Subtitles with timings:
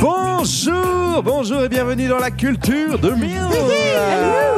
[0.00, 4.57] Bonjour, bonjour et bienvenue dans la culture de Mille.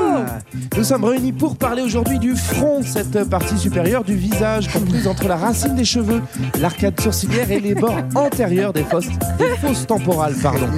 [0.81, 5.29] Nous sommes réunis pour parler aujourd'hui du front, cette partie supérieure du visage comprise entre
[5.29, 6.23] la racine des cheveux,
[6.59, 10.33] l'arcade sourcilière et les bords antérieurs des fosses, des fosses temporales.
[10.43, 10.69] Pardon.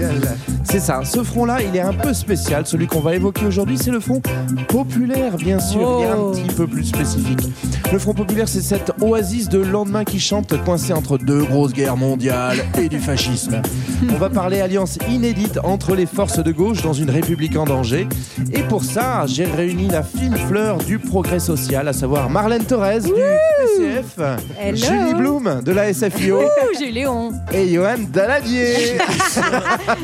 [0.64, 2.66] C'est ça, ce front-là, il est un peu spécial.
[2.66, 4.20] Celui qu'on va évoquer aujourd'hui, c'est le front
[4.66, 6.00] populaire, bien sûr.
[6.00, 7.40] Il est un petit peu plus spécifique.
[7.92, 11.96] Le front populaire, c'est cette oasis de lendemain qui chante, coincé entre deux grosses guerres
[11.96, 13.62] mondiales et du fascisme.
[14.10, 18.08] On va parler alliance inédite entre les forces de gauche dans une république en danger.
[18.52, 23.00] Et pour ça, j'ai réuni la fine fleur du progrès social, à savoir Marlène Torres
[23.00, 24.18] du PCF,
[24.58, 24.76] Hello.
[24.76, 27.32] Julie Bloom de la SFIO Ouh, j'ai eu Léon.
[27.52, 28.96] et Johan Daladier.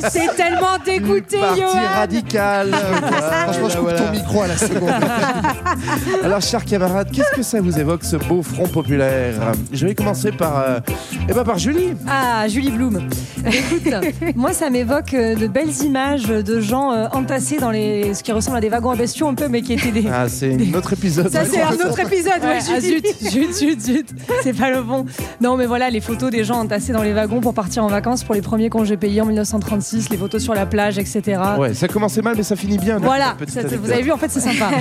[0.11, 1.73] C'est tellement dégoûté, Parti Johan.
[1.95, 2.71] radical.
[3.45, 4.91] Franchement, je coupe ton micro à la seconde.
[6.23, 9.35] Alors, chers camarades, qu'est-ce que ça vous évoque ce beau front populaire?
[9.73, 10.81] Je vais commencer par, euh,
[11.31, 11.95] eh ben, par Julie.
[12.07, 13.09] Ah, Julie Bloom.
[13.47, 18.23] Écoute, moi, ça m'évoque euh, de belles images de gens euh, entassés dans les, ce
[18.23, 20.09] qui ressemble à des wagons à bestiaux un peu, mais qui étaient des.
[20.11, 21.31] Ah, c'est notre épisode.
[21.31, 22.49] Ça, c'est un autre épisode, ouais.
[22.49, 24.09] Ouais, ah, zut, zut, zut, zut.
[24.43, 25.05] C'est pas le bon.
[25.41, 28.25] Non, mais voilà, les photos des gens entassés dans les wagons pour partir en vacances
[28.25, 31.41] pour les premiers congés payés en 1936, les photos sur la plage, etc.
[31.59, 32.99] Ouais, ça commençait mal, mais ça finit bien.
[32.99, 34.71] Voilà, ça, vous avez vu, en fait, c'est sympa.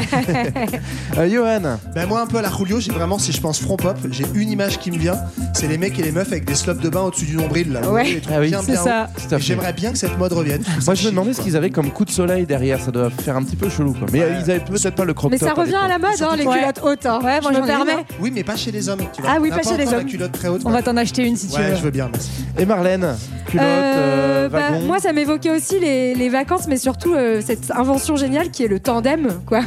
[1.17, 1.77] Euh, Johan.
[1.95, 4.25] Ben moi un peu à la Julio, j'ai vraiment si je pense front pop, j'ai
[4.35, 5.15] une image qui me vient,
[5.53, 7.89] c'est les mecs et les meufs avec des slopes de bain au-dessus du nombril là.
[7.89, 8.21] Ouais.
[8.30, 9.08] Ah oui, c'est ça.
[9.38, 10.63] J'aimerais bien que cette mode revienne.
[10.85, 12.80] Moi, je me demandais ce qu'ils avaient comme coup de soleil derrière.
[12.81, 14.08] Ça doit faire un petit peu chelou, quoi.
[14.11, 16.10] Mais euh, ils avaient peut-être pas le crop Mais ça top revient à la mode,
[16.21, 16.60] hein, les Ouais.
[16.60, 17.05] culottes hautes.
[17.05, 17.20] Hein.
[17.23, 17.92] Ouais, moi, je me permets.
[17.93, 18.04] hein.
[18.20, 19.02] Oui, mais pas chez les hommes.
[19.14, 19.32] Tu vois.
[19.36, 20.05] Ah oui, On pas chez les hommes.
[20.05, 20.61] culotte très haute.
[20.65, 21.76] On va t'en acheter une si tu Ouais, veux.
[21.76, 22.30] je veux bien, merci.
[22.58, 23.15] Et Marlène
[23.48, 23.93] Culotte, Euh,
[24.45, 24.86] euh, bah, wagon.
[24.86, 28.67] moi, ça m'évoquait aussi les, les vacances, mais surtout euh, cette invention géniale qui est
[28.67, 29.61] le tandem, quoi.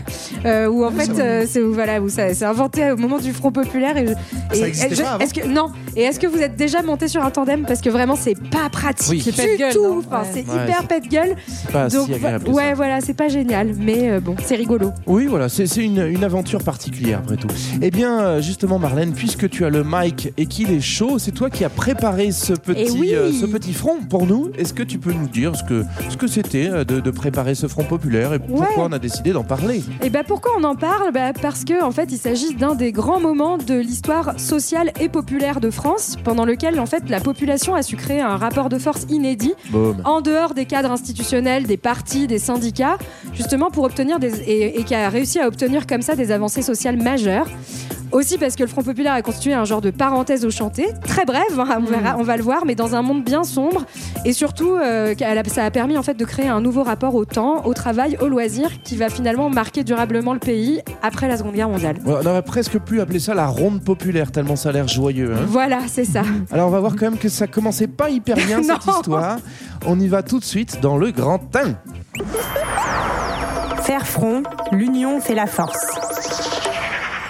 [0.44, 3.32] Euh, où en fait, euh, c'est où, voilà, où ça c'est inventé au moment du
[3.32, 3.96] Front populaire.
[3.96, 4.14] Et, Ça
[4.54, 7.08] et- existait je- pas avant Est-ce que non Et est-ce que vous êtes déjà monté
[7.08, 7.64] sur un tandem?
[7.66, 9.16] Parce que vraiment, c'est pas pratique Oui.
[9.18, 10.04] du C'est pète-gueule, tout.
[10.06, 10.28] Enfin, Ouais.
[10.32, 11.34] c'est Ouais, hyper pète gueule.
[11.46, 12.48] C'est pas Donc si agréable.
[12.50, 12.74] ouais, ça.
[12.74, 14.90] voilà, c'est pas génial, mais euh, bon, c'est rigolo.
[15.06, 17.48] Oui, voilà, c'est une, une aventure particulière après tout.
[17.82, 21.32] Eh bien, euh, justement, Marlène, puisque tu as le mic et qu'il est chaud, c'est
[21.32, 23.14] toi qui as préparé ce petit, Eh oui.
[23.14, 24.50] euh, ce petit front pour nous.
[24.58, 27.54] Est-ce que tu peux nous dire ce que ce que c'était euh, de, de préparer
[27.54, 28.74] ce front populaire et pourquoi Ouais.
[28.78, 29.82] on a décidé d'en parler?
[30.02, 31.12] Et bah pourquoi on en parle?
[31.12, 35.08] Bah Parce que en fait il s'agit d'un des grands moments de l'histoire sociale et
[35.08, 38.78] populaire de France, pendant lequel en fait la population a su créer un rapport de
[38.78, 39.54] force inédit
[40.04, 42.98] en dehors des cadres institutionnels, des partis, des syndicats,
[43.34, 46.62] justement pour obtenir des et, et qui a réussi à obtenir comme ça des avancées
[46.62, 47.46] sociales majeures.
[48.10, 51.24] Aussi parce que le Front populaire a constitué un genre de parenthèse au chanté, très
[51.24, 53.84] brève, hein, on, verra, on va le voir, mais dans un monde bien sombre.
[54.24, 55.14] Et surtout, euh,
[55.46, 58.26] ça a permis en fait de créer un nouveau rapport au temps, au travail, au
[58.26, 61.98] loisir, qui va finalement marquer durablement le pays après la Seconde Guerre mondiale.
[62.04, 65.34] On aurait presque pu appeler ça la ronde populaire, tellement ça a l'air joyeux.
[65.36, 65.44] hein.
[65.46, 66.22] Voilà, c'est ça.
[66.50, 69.36] Alors on va voir quand même que ça commençait pas hyper bien cette histoire.
[69.86, 71.76] On y va tout de suite dans le grand 1.
[73.90, 76.49] Faire front, l'union fait la force.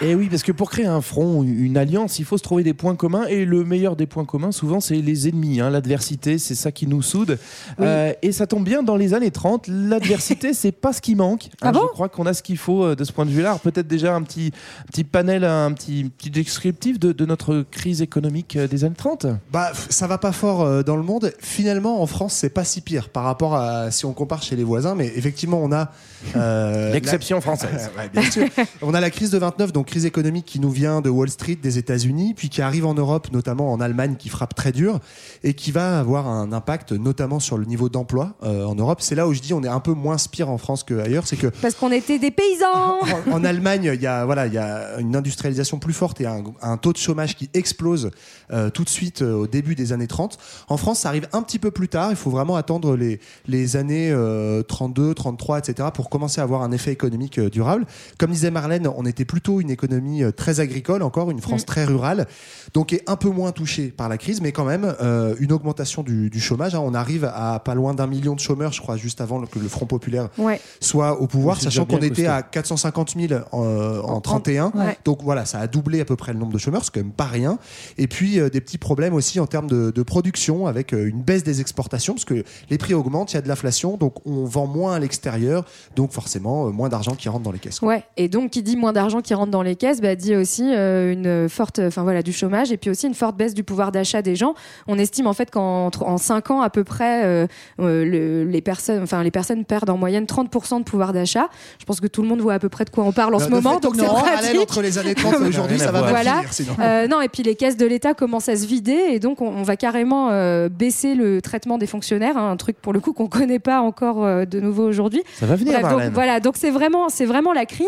[0.02, 2.62] Et Eh oui, parce que pour créer un front, une alliance, il faut se trouver
[2.64, 3.26] des points communs.
[3.26, 5.60] Et le meilleur des points communs, souvent, c'est les ennemis.
[5.60, 5.68] hein.
[5.68, 7.38] L'adversité, c'est ça qui nous soude.
[7.80, 11.44] Euh, et ça tombe bien, dans les années 30, l'adversité, c'est pas ce qui manque.
[11.60, 11.80] Hein, Ah bon?
[11.88, 13.50] je crois qu'on a ce qu'il faut euh, de ce point de vue-là.
[13.50, 14.52] Alors, Peut-être déjà un petit,
[14.90, 19.26] petit panel, un petit, petit descriptif de, de notre crise économique euh, des années 30.
[19.52, 21.32] Bah, ça va pas fort dans le monde.
[21.40, 24.64] Finalement, en France, c'est pas si pire par rapport à si on compare chez les
[24.64, 24.94] voisins.
[24.94, 25.90] Mais effectivement, on a
[26.36, 27.90] euh, L'exception française.
[27.98, 28.46] Ouais, bien sûr.
[28.82, 31.58] On a la crise de 29, donc crise économique qui nous vient de Wall Street,
[31.60, 35.00] des États-Unis, puis qui arrive en Europe, notamment en Allemagne, qui frappe très dur
[35.42, 39.00] et qui va avoir un impact notamment sur le niveau d'emploi euh, en Europe.
[39.02, 41.36] C'est là où je dis on est un peu moins spire en France qu'ailleurs, c'est
[41.36, 43.00] que Parce qu'on était des paysans.
[43.30, 46.26] en, en Allemagne, il y a voilà, il y a une industrialisation plus forte et
[46.26, 48.10] un, un taux de chômage qui explose
[48.52, 50.38] euh, tout de suite euh, au début des années 30.
[50.68, 52.10] En France, ça arrive un petit peu plus tard.
[52.10, 55.88] Il faut vraiment attendre les les années euh, 32, 33, etc.
[55.92, 57.86] pour commencer à avoir un effet économique durable.
[58.18, 61.84] Comme disait Marlène, on était plutôt une économie euh, très agricole encore, une France très
[61.84, 62.26] rurale,
[62.74, 66.02] donc est un peu moins touchée par la crise, mais quand même euh, une augmentation
[66.02, 66.74] du, du chômage.
[66.74, 66.82] hein.
[66.84, 69.68] On arrive à pas loin d'un million de chômeurs, je crois, juste avant que le
[69.68, 70.60] Front populaire Ouais.
[70.80, 74.72] soit au pouvoir, sachant qu'on était à 450 000 en, euh, en 31.
[74.74, 74.98] Ouais.
[75.04, 77.12] Donc voilà, ça a doublé à peu près le nombre de chômeurs, c'est quand même
[77.12, 77.58] pas rien.
[77.98, 81.22] Et puis euh, des petits problèmes aussi en termes de, de production avec euh, une
[81.22, 84.44] baisse des exportations, parce que les prix augmentent, il y a de l'inflation, donc on
[84.44, 85.64] vend moins à l'extérieur,
[85.96, 87.80] donc forcément euh, moins d'argent qui rentre dans les caisses.
[87.80, 87.88] quoi.
[87.88, 90.64] Ouais, et donc qui dit moins d'argent qui rentre dans les caisses, bah, dit aussi
[90.74, 93.92] euh, une forte, enfin voilà, du chômage et puis aussi une forte baisse du pouvoir
[93.92, 94.54] d'achat des gens.
[94.86, 97.46] On estime en fait qu'en en 5 ans à peu près, euh,
[97.80, 101.48] euh, le- les personnes, enfin les personnes perdent en moyenne 30% de pouvoir d'achat.
[101.78, 103.38] Je pense que tout le monde voit à peu près de quoi on parle en
[103.38, 106.42] ce moment, donc c'est entre les années 30 et aujourd'hui, ça va Voilà.
[106.50, 106.74] finir.
[106.80, 109.48] Euh, non, et puis les caisses de l'État commencent à se vider et donc on,
[109.48, 113.12] on va carrément euh, baisser le traitement des fonctionnaires, hein, un truc pour le coup
[113.12, 115.22] qu'on connaît pas encore euh, de nouveau aujourd'hui.
[115.38, 116.12] Ça va venir, Bref, donc, Marlène.
[116.12, 117.86] voilà, donc c'est vraiment, c'est vraiment la crise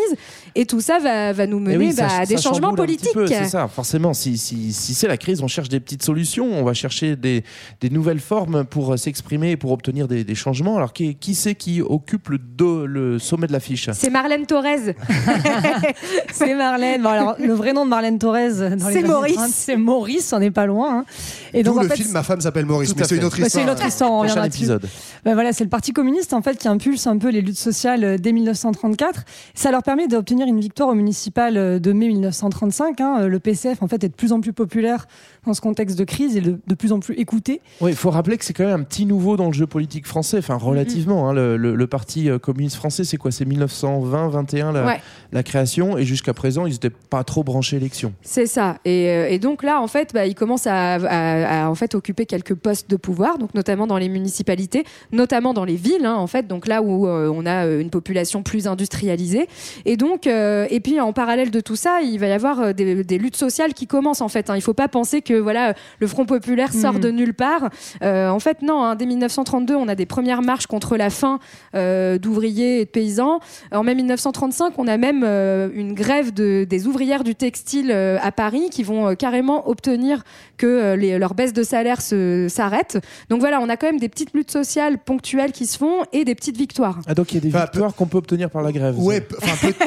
[0.55, 2.81] et tout ça va, va nous mener oui, bah, ça- à des ça changements chamboule
[2.81, 3.13] un petit politiques.
[3.13, 4.13] peu, C'est ça, forcément.
[4.13, 7.43] Si, si, si c'est la crise, on cherche des petites solutions, on va chercher des,
[7.81, 10.77] des nouvelles formes pour euh, s'exprimer et pour obtenir des, des changements.
[10.77, 13.89] Alors, qui, qui c'est qui occupe le, dos- le sommet de l'affiche?
[13.93, 14.95] C'est Marlène Thorez.
[16.31, 17.01] C'est Marlène.
[17.01, 19.35] Bon, alors, le vrai nom de Marlène les C'est Maurice.
[19.35, 20.99] 30, c'est Maurice, on n'est pas loin.
[20.99, 21.05] hein.
[21.53, 23.45] Et donc, en le fait, film Ma femme s'appelle Maurice, mais c'est une autre bah,
[23.45, 23.63] histoire.
[23.63, 24.87] c'est une autre histoire, on reviendra épisode.
[25.25, 28.03] Ben voilà, c'est le Parti communiste en fait qui impulse un peu les luttes sociales
[28.03, 29.23] euh, dès 1934.
[29.53, 33.01] Ça leur permet d'obtenir une victoire au municipal euh, de mai 1935.
[33.01, 33.21] hein.
[33.21, 35.07] Euh, Le PCF en fait est de plus en plus populaire
[35.45, 37.61] dans ce contexte de crise et de, de plus en plus écouté.
[37.81, 40.07] Oui, il faut rappeler que c'est quand même un petit nouveau dans le jeu politique
[40.07, 41.29] français, enfin relativement.
[41.29, 41.33] hein.
[41.33, 43.31] le, le- le Parti euh, communiste français, c'est quoi?
[43.31, 45.01] C'est 1920-21 la, Ouais.
[45.31, 48.13] la création, et jusqu'à présent, ils n'étaient pas trop branchés élection.
[48.21, 48.77] C'est ça.
[48.85, 51.95] Et, euh, et donc là, en fait, bah, il commence à, à- à, en fait
[51.95, 56.15] occuper quelques postes de pouvoir, donc notamment dans les municipalités, notamment dans les villes, hein,
[56.15, 59.47] en fait, donc là où euh, on a une population plus industrialisée.
[59.85, 63.03] Et donc, euh, et puis en parallèle de tout ça, il va y avoir des,
[63.03, 64.49] des luttes sociales qui commencent en fait.
[64.49, 64.55] Hein.
[64.55, 67.69] Il faut pas penser que voilà le Front populaire sort de nulle part.
[68.01, 68.83] Euh, en fait, non.
[68.83, 71.39] hein, dès 1932, on a des premières marches contre la faim
[71.75, 73.39] euh, d'ouvriers et de paysans.
[73.71, 78.17] En mai 1935, on a même euh, une grève de, des ouvrières du textile euh,
[78.21, 80.23] à Paris qui vont euh, carrément obtenir
[80.57, 82.01] que euh, les, leur baisse de salaire
[82.47, 82.99] s'arrête.
[83.29, 86.25] Donc voilà, on a quand même des petites luttes sociales ponctuelles qui se font et
[86.25, 86.99] des petites victoires.
[87.07, 88.99] Ah, donc il y a des Enfin, victoires qu'on peut obtenir par la grève.
[88.99, 89.35] Ouais, pe-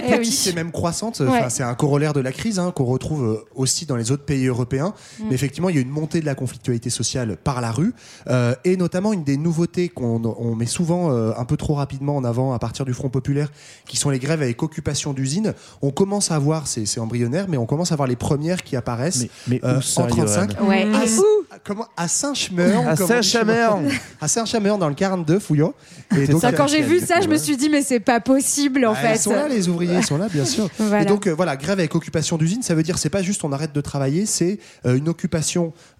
[0.08, 0.18] Eh oui.
[0.18, 1.20] petite et même croissante.
[1.20, 1.44] Ouais.
[1.48, 4.94] C'est un corollaire de la crise hein, qu'on retrouve aussi dans les autres pays européens.
[5.18, 5.24] Mm.
[5.30, 7.94] Mais effectivement, il y a une montée de la conflictualité sociale par la rue
[8.28, 12.16] euh, et notamment une des nouveautés qu'on on met souvent euh, un peu trop rapidement
[12.16, 13.52] en avant à partir du Front populaire,
[13.86, 15.54] qui sont les grèves avec occupation d'usines.
[15.82, 18.74] On commence à voir, c'est c'est embryonnaire, mais on commence à voir les premières qui
[18.74, 20.56] apparaissent Mais, mais euh, où ça, en 35.
[20.56, 20.86] Johan Ouais.
[20.94, 22.72] À, S- à- comment, à Saint-Chemer.
[22.86, 23.68] À comme on dit chez Saint-Chamer.
[23.82, 23.92] moi.
[24.20, 25.74] À Saint-Chamer, dans le 42, Fouillot.
[26.16, 28.86] Et donc, Ça, quand j'ai vu ça, je me suis dit mais c'est pas possible
[28.86, 29.14] en ah, fait.
[29.16, 30.68] Ils sont là, les ouvriers, ils sont là, bien sûr.
[30.78, 31.02] Voilà.
[31.02, 33.52] Et donc, euh, voilà, grève avec occupation d'usine, ça veut dire c'est pas juste on
[33.52, 35.25] arrête de travailler, c'est euh, une occupation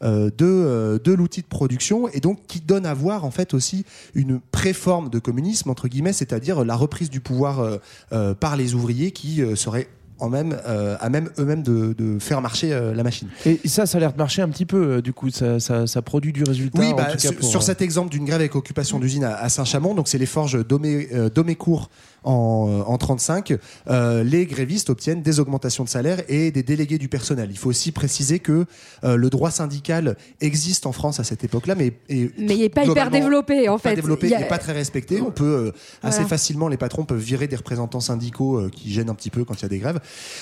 [0.02, 3.55] euh, de, euh, de l'outil de production et donc qui donne à voir en fait
[3.55, 3.84] aussi
[4.14, 7.78] une préforme de communisme, entre guillemets, c'est-à-dire la reprise du pouvoir
[8.12, 9.88] euh, par les ouvriers qui seraient
[10.19, 13.28] en même, euh, à même eux-mêmes de, de faire marcher euh, la machine.
[13.44, 15.87] Et ça, ça a l'air de marcher un petit peu, euh, du coup, ça, ça,
[15.87, 16.81] ça produit du résultat.
[16.81, 19.25] Oui, en bah, tout cas sur, pour, sur cet exemple d'une grève avec occupation d'usine
[19.25, 21.90] à, à Saint-Chamond, donc c'est les forges d'Omé- d'Omécourt
[22.26, 23.55] en, euh, en 35,
[23.88, 27.49] euh, les grévistes obtiennent des augmentations de salaire et des délégués du personnel.
[27.50, 28.67] Il faut aussi préciser que
[29.05, 32.84] euh, le droit syndical existe en France à cette époque-là, mais, Mais il n'est pas
[32.84, 33.96] hyper développé en pas fait.
[33.96, 35.20] développé, Il a- n'est pas très respecté.
[35.23, 39.14] On peut euh, assez facilement, les patrons peuvent virer des représentants syndicaux qui gênent un
[39.14, 40.00] petit peu quand il y a des grèves.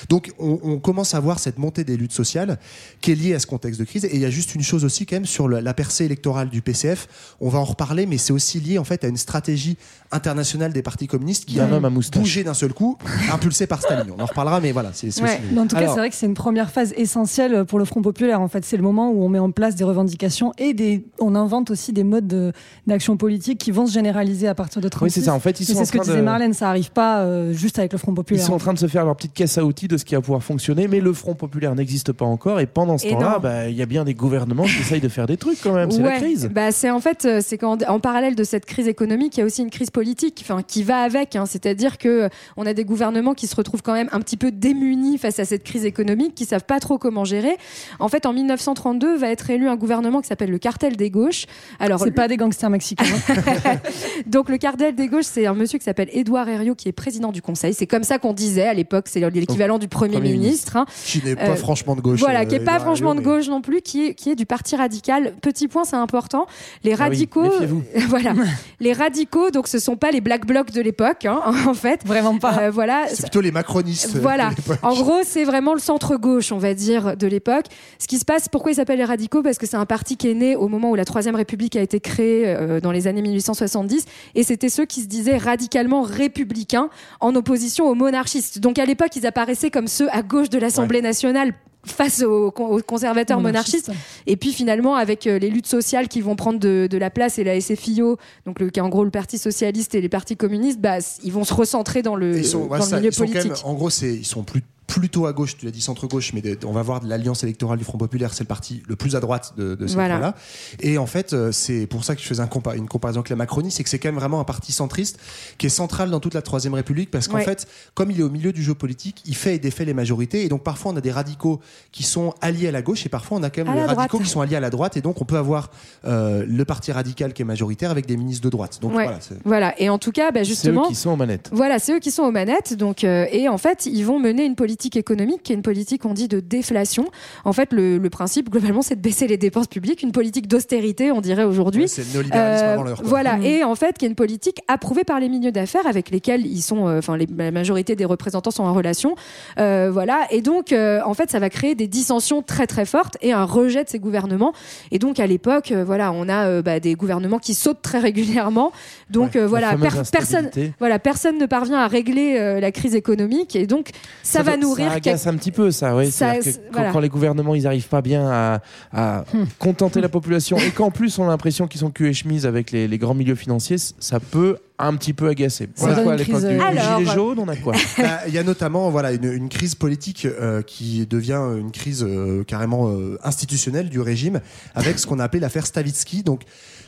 [0.08, 2.58] Donc on, on commence à voir cette montée des luttes sociales
[3.02, 4.06] qui est liée à ce contexte de crise.
[4.06, 6.48] Et il y a juste une chose aussi quand même sur la, la percée électorale
[6.48, 7.08] du PCF.
[7.40, 9.76] On va en reparler, mais c'est aussi lié en fait à une stratégie
[10.12, 12.20] internationale des partis communistes qui a homme à moustache.
[12.22, 12.96] bougé d'un seul coup,
[13.32, 14.12] impulsé par Staline.
[14.16, 15.28] On en reparlera, mais voilà, c'est c'est Ouais.
[15.30, 15.38] aussi.
[15.52, 18.02] Mais en tout cas, c'est vrai que c'est une première phase essentielle pour le Front
[18.02, 18.40] populaire.
[18.40, 21.34] En fait, c'est le moment où on met en place des revendications et des, on
[21.34, 22.52] invente aussi des modes de-
[22.86, 25.04] d'action politique qui vont se généraliser à partir de 36.
[25.04, 25.34] Oui, c'est ça.
[25.34, 27.20] En fait, ils sont en c'est ce que train disait de- Marlène, ça arrive pas
[27.20, 28.44] euh, juste avec le Front Ils populaire.
[28.46, 30.20] sont en train de se faire leur petite caisse à outils de ce qui va
[30.20, 32.60] pouvoir fonctionner, mais le Front populaire n'existe pas encore.
[32.60, 35.08] Et pendant ce Et temps-là, bah, il y a bien des gouvernements qui essayent de
[35.08, 35.90] faire des trucs quand même.
[35.90, 36.48] C'est la crise.
[36.52, 39.42] Bah, c'est en fait, euh, c'est qu'en en parallèle de cette crise économique, il y
[39.42, 41.36] a aussi une crise politique, enfin qui va avec.
[41.36, 41.44] hein.
[41.64, 42.28] C'est-à-dire que euh,
[42.58, 45.46] on a des gouvernements qui se retrouvent quand même un petit peu démunis face à
[45.46, 47.56] cette crise économique, qui savent pas trop comment gérer.
[48.00, 51.46] En fait, en 1932 va être élu un gouvernement qui s'appelle le cartel des gauches.
[51.80, 53.04] Alors C'est pas des gangsters mexicains.
[53.28, 53.76] hein.
[54.26, 57.32] donc le cartel des gauches, c'est un monsieur qui s'appelle Édouard Herriot qui est président
[57.32, 57.72] du Conseil.
[57.72, 59.06] C'est comme ça qu'on disait à l'époque.
[59.08, 60.76] C'est l'équivalent du Premier, Premier ministre.
[60.76, 60.84] hein.
[61.06, 62.20] Qui n'est pas Euh, franchement de gauche.
[62.20, 64.30] Voilà, euh, qui est pas Édouard franchement de mais- gauche non plus, qui est, qui
[64.30, 65.32] est du parti radical.
[65.40, 66.46] Petit point, c'est important.
[66.82, 67.50] Les Ah oui, radicaux,
[68.08, 68.34] voilà,
[68.80, 72.06] les radicaux, donc ce sont pas les black blocs de l'époque, hein, en fait.
[72.06, 72.58] Vraiment pas.
[72.58, 74.16] Euh, voilà, C'est plutôt les macronistes.
[74.16, 74.50] voilà.
[74.50, 74.74] de.
[74.82, 77.66] En gros, c'est vraiment le centre-gauche, on va dire, de l'époque.
[77.98, 79.42] Ce qui se passe, pourquoi ils s'appellent les radicaux?
[79.42, 81.82] Parce que c'est un parti qui est né au moment où la Troisième République a
[81.82, 84.04] été créée euh, dans les années 1870.
[84.34, 86.88] Et c'était ceux qui se disaient radicalement républicains
[87.20, 88.58] en opposition aux monarchistes.
[88.58, 91.52] Donc à l'époque, ils apparaissaient comme ceux à gauche de l'Assemblée nationale
[91.86, 93.90] face aux, con- aux conservateurs monarchistes.
[94.26, 97.38] Et puis finalement, avec euh, les luttes sociales qui vont prendre de, de la place
[97.38, 100.36] et la SFIO, donc le, qui est en gros le Parti socialiste et les partis
[100.36, 102.96] communistes, bah, s- ils vont se recentrer dans le, ils sont, dans ouais, le ça,
[102.96, 103.50] milieu ils sont quand politique.
[103.52, 106.58] même- en gros, ils sont plus, plutôt à gauche, tu l'as dit centre-gauche, mais de-
[106.66, 109.20] on va voir de l'alliance électorale du Front Populaire, c'est le parti le plus à
[109.20, 110.16] droite de, de ces Voilà.
[110.16, 110.34] trois-là.
[110.80, 113.30] Et en fait, euh, c'est pour ça que je faisais un compa- une comparaison avec
[113.30, 115.18] la Macronie, c'est que c'est quand même vraiment un parti centriste
[115.58, 117.44] qui est central dans toute la Troisième République, parce qu'en Ouais.
[117.44, 120.44] fait, comme il est au milieu du jeu politique, il fait et défait les majorités,
[120.44, 121.60] et donc parfois on a des radicaux
[121.92, 124.22] qui sont alliés à la gauche, et parfois on a quand même la radicaux droite.
[124.22, 125.70] qui sont alliés à la droite, et donc on peut avoir
[126.04, 128.78] euh, le parti radical qui est majoritaire avec des ministres de droite.
[128.82, 129.04] Donc Ouais.
[129.04, 131.48] voilà, Voilà, et en tout cas, bah, C'est eux justement, qui sont aux manettes.
[131.52, 132.74] voilà, c'est eux qui sont aux manettes.
[132.74, 136.04] Donc, euh, et en fait, ils vont mener une politique économique qui est une politique,
[136.04, 137.06] on dit, de déflation.
[137.44, 141.10] En fait, le, le principe, globalement, c'est de baisser les dépenses publiques, une politique d'austérité,
[141.12, 141.82] on dirait aujourd'hui.
[141.82, 143.00] Ouais, c'est le néolibéralisme Euh, avant l'heure.
[143.04, 143.42] Voilà, Mm.
[143.44, 146.62] et en fait, qui est une politique approuvée par les milieux d'affaires avec lesquels ils
[146.62, 149.14] sont, euh, enfin, les- la majorité des représentants sont en relation.
[149.58, 153.16] Euh, voilà, et donc, euh, en fait, ça va créer des dissensions très très fortes
[153.22, 154.52] et un rejet de ces gouvernements.
[154.90, 157.98] Et donc, à l'époque, euh, voilà, on a euh, bah, des gouvernements qui sautent très
[157.98, 158.72] régulièrement.
[159.10, 163.56] Donc, euh, voilà, per- personne, voilà, personne ne parvient à régler euh, la crise économique
[163.56, 163.90] et donc
[164.22, 164.88] ça, va nourrir.
[164.90, 165.94] Ça agace un petit peu, ça.
[165.96, 166.10] Oui.
[166.10, 166.90] Ça- que quand, voilà.
[166.92, 168.60] quand les gouvernements ils arrivent pas bien à,
[168.92, 169.24] à
[169.58, 172.70] contenter la population et qu'en plus on a l'impression qu'ils sont cul et chemise avec
[172.70, 175.68] les, les grands milieux financiers, ça peut un petit peu agacer.
[175.76, 177.54] Ça On a donne quoi à l'époque crise, du, euh, Alors- gilet jaune On a
[177.56, 177.74] quoi?
[177.98, 182.02] Bah, Il y a notamment voilà, une, une crise politique euh, qui devient une crise
[182.06, 184.40] euh, carrément euh, institutionnelle du régime
[184.74, 186.24] avec ce qu'on a appelé l'affaire Stavitsky.
[186.24, 186.42] Donc,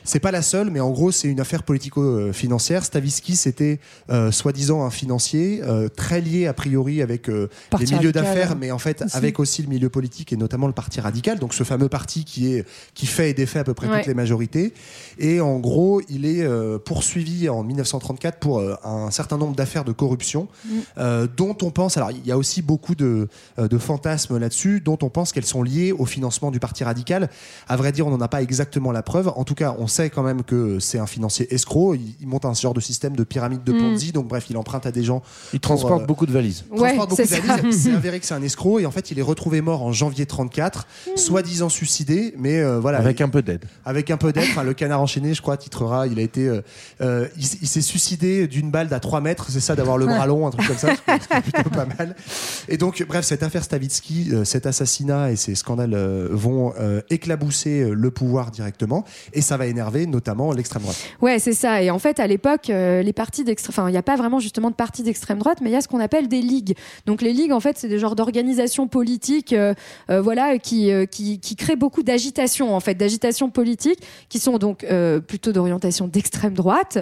[0.06, 2.84] c'est pas la seule, mais en gros, c'est une affaire politico-financière.
[2.84, 7.48] Stavitsky, c'était euh, soi-disant un financier euh, très lié a priori avec euh,
[7.78, 9.16] les milieux d'affaires, mais en fait aussi.
[9.16, 11.38] avec aussi le milieu politique et notamment le parti radical.
[11.38, 13.98] Donc, ce fameux parti qui est qui fait et défait à peu près Ouais.
[13.98, 14.72] toutes les majorités.
[15.18, 16.44] Et en gros, il est
[16.84, 20.48] poursuivi en 1934 pour un certain nombre d'affaires de corruption
[20.98, 24.98] euh, dont on pense, alors il y a aussi beaucoup de, de fantasmes là-dessus, dont
[25.02, 27.28] on pense qu'elles sont liées au financement du Parti radical.
[27.68, 29.28] À vrai dire, on n'en a pas exactement la preuve.
[29.36, 31.94] En tout cas, on sait quand même que c'est un financier escroc.
[31.94, 33.78] Il, il monte un genre de système de pyramide de Mm.
[33.78, 34.12] Ponzi.
[34.12, 35.22] Donc bref, il emprunte à des gens.
[35.52, 36.64] Ils transportent euh, beaucoup de valises.
[36.70, 37.56] Ouais, transporte beaucoup c'est de ça.
[37.56, 37.82] valises.
[37.82, 38.80] C'est avéré que c'est un escroc.
[38.80, 40.86] Et en fait, il est retrouvé mort en janvier 34,
[41.16, 42.34] soi-disant suicidé.
[42.38, 42.98] Mais euh, voilà.
[42.98, 43.64] Avec un peu d'aide.
[43.84, 46.62] Avec un peu d'aide, enfin, le canard enchaîné, je crois, titrera, il a été, euh,
[47.00, 50.26] euh, il, il s'est suicidé d'une balle d'à 3 mètres, c'est ça, d'avoir le bras
[50.26, 50.88] long, un truc comme ça,
[51.42, 52.16] plutôt pas mal.
[52.68, 57.00] Et donc, bref, cette affaire Stavitsky, euh, cet assassinat et ces scandales euh, vont euh,
[57.10, 60.98] éclabousser le pouvoir directement, et ça va énerver notamment l'extrême droite.
[61.20, 61.82] Ouais, c'est ça.
[61.82, 64.40] Et en fait, à l'époque, euh, les partis d'extrême, enfin, il n'y a pas vraiment
[64.40, 66.76] justement de partis d'extrême droite, mais il y a ce qu'on appelle des ligues.
[67.06, 69.74] Donc les ligues, en fait, c'est des genres d'organisations politiques, euh,
[70.10, 74.84] euh, voilà, qui, qui créent beaucoup d'agitation, en fait, d'agitation politique, qui sont donc
[75.26, 76.98] plutôt d'orientation d'extrême droite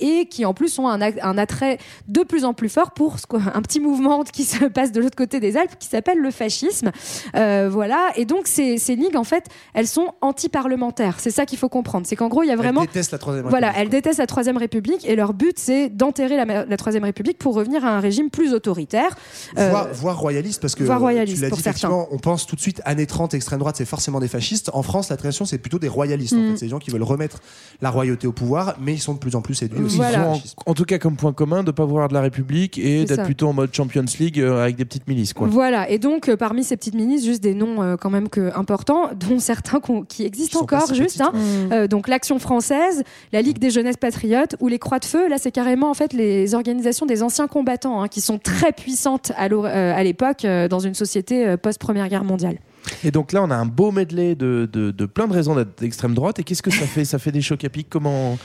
[0.00, 3.16] et qui en plus ont un, un attrait de plus en plus fort pour
[3.54, 6.90] un petit mouvement qui se passe de l'autre côté des Alpes, qui s'appelle le fascisme.
[7.34, 8.10] Voilà.
[8.16, 9.44] Et donc ces, ces ligues, en fait,
[9.74, 11.16] elles sont anti-parlementaires.
[11.18, 12.06] C'est ça qu'il faut comprendre.
[12.18, 13.82] Qu'en gros, il y a vraiment Elle déteste la troisième voilà, République.
[13.82, 17.54] elles détestent la Troisième République et leur but, c'est d'enterrer la, la Troisième République pour
[17.54, 19.16] revenir à un régime plus autoritaire.
[19.56, 22.56] Euh, Voire, voire royaliste, parce que voire royaliste, tu l'as dit, effectivement, on pense tout
[22.56, 24.70] de suite années 30, extrême droite, c'est forcément des fascistes.
[24.74, 26.34] En France, la tradition, c'est plutôt des royalistes.
[26.34, 26.50] En Mm.
[26.50, 26.56] fait.
[26.58, 27.38] C'est des gens qui veulent remettre
[27.80, 29.96] la royauté au pouvoir, mais ils sont de plus en plus séduits aussi.
[29.96, 30.32] Voilà.
[30.66, 33.48] En, tout cas comme point commun de pas vouloir de la République et d'être plutôt
[33.48, 35.32] en mode Champions League euh, avec des petites milices.
[35.32, 35.46] Quoi.
[35.48, 38.50] Voilà, et donc euh, parmi ces petites ministres, juste des noms euh, quand même que,
[38.56, 41.18] importants, dont certains qui existent encore, juste.
[41.18, 41.32] petites, hein.
[41.34, 41.72] Mm.
[41.72, 45.28] Euh, donc l'Action française, la Ligue des jeunesses patriotes ou les Croix de Feu.
[45.28, 49.32] Là, c'est carrément en fait les organisations des anciens combattants hein, qui sont très puissantes
[49.36, 52.58] à euh, l'époque euh, dans une société euh, post-première guerre mondiale.
[53.04, 55.80] Et donc là, on a un beau medley de, de, de plein de raisons d'être
[55.80, 56.38] d'extrême droite.
[56.38, 57.04] Et qu'est-ce que ça fait?
[57.04, 57.88] Ça fait des chocs à pic?
[57.88, 58.38] Comment?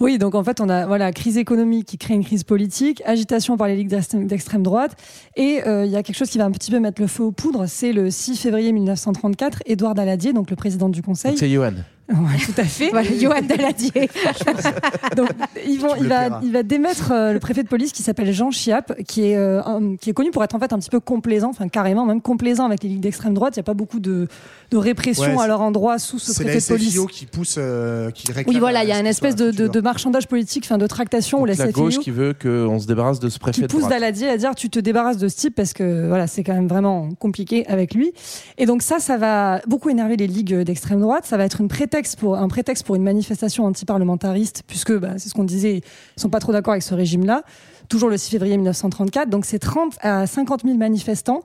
[0.00, 3.56] Oui, donc en fait, on a voilà crise économique qui crée une crise politique, agitation
[3.56, 4.96] par les ligues d'extrême droite,
[5.36, 7.24] et euh, il y a quelque chose qui va un petit peu mettre le feu
[7.24, 7.64] aux poudres.
[7.66, 11.36] C'est le 6 février 1934, Édouard Daladier, donc le président du Conseil.
[11.36, 11.74] C'est Johan.
[12.10, 12.90] Ouais, tout à fait.
[12.90, 13.92] Voilà, Johan Daladier.
[15.16, 15.28] Donc,
[15.66, 18.50] ils vont, il, va, il va démettre euh, le préfet de police qui s'appelle Jean
[18.50, 21.00] Chiappe, qui est, euh, un- qui est connu pour être en fait un petit peu
[21.00, 23.54] complaisant, enfin carrément même complaisant avec les ligues d'extrême droite.
[23.56, 24.26] Il n'y a pas beaucoup de,
[24.70, 26.90] de répression Ouais, à c'est- leur endroit sous ce C'est préfet la de police.
[26.90, 28.54] SFIO qui pousse, euh, qui réclame.
[28.54, 31.44] Oui, voilà, il y a une espèce de, de, marchandage politique, enfin de tractation où
[31.44, 33.92] la, la gauche qui veut qu'on se débarrasse de ce préfet qui de pousse droite.
[33.94, 36.68] Daladier à dire tu te débarrasses de ce type parce que voilà c'est quand même
[36.68, 38.12] vraiment compliqué avec lui
[38.58, 41.68] et donc ça ça va beaucoup énerver les ligues d'extrême droite ça va être une
[41.68, 45.82] prétexte pour un prétexte pour une manifestation anti-parlementariste puisque bah, c'est ce qu'on disait
[46.16, 47.42] ils sont pas trop d'accord avec ce régime là
[47.88, 51.42] toujours le 6 février 1934 donc c'est 30 à 50 000 manifestants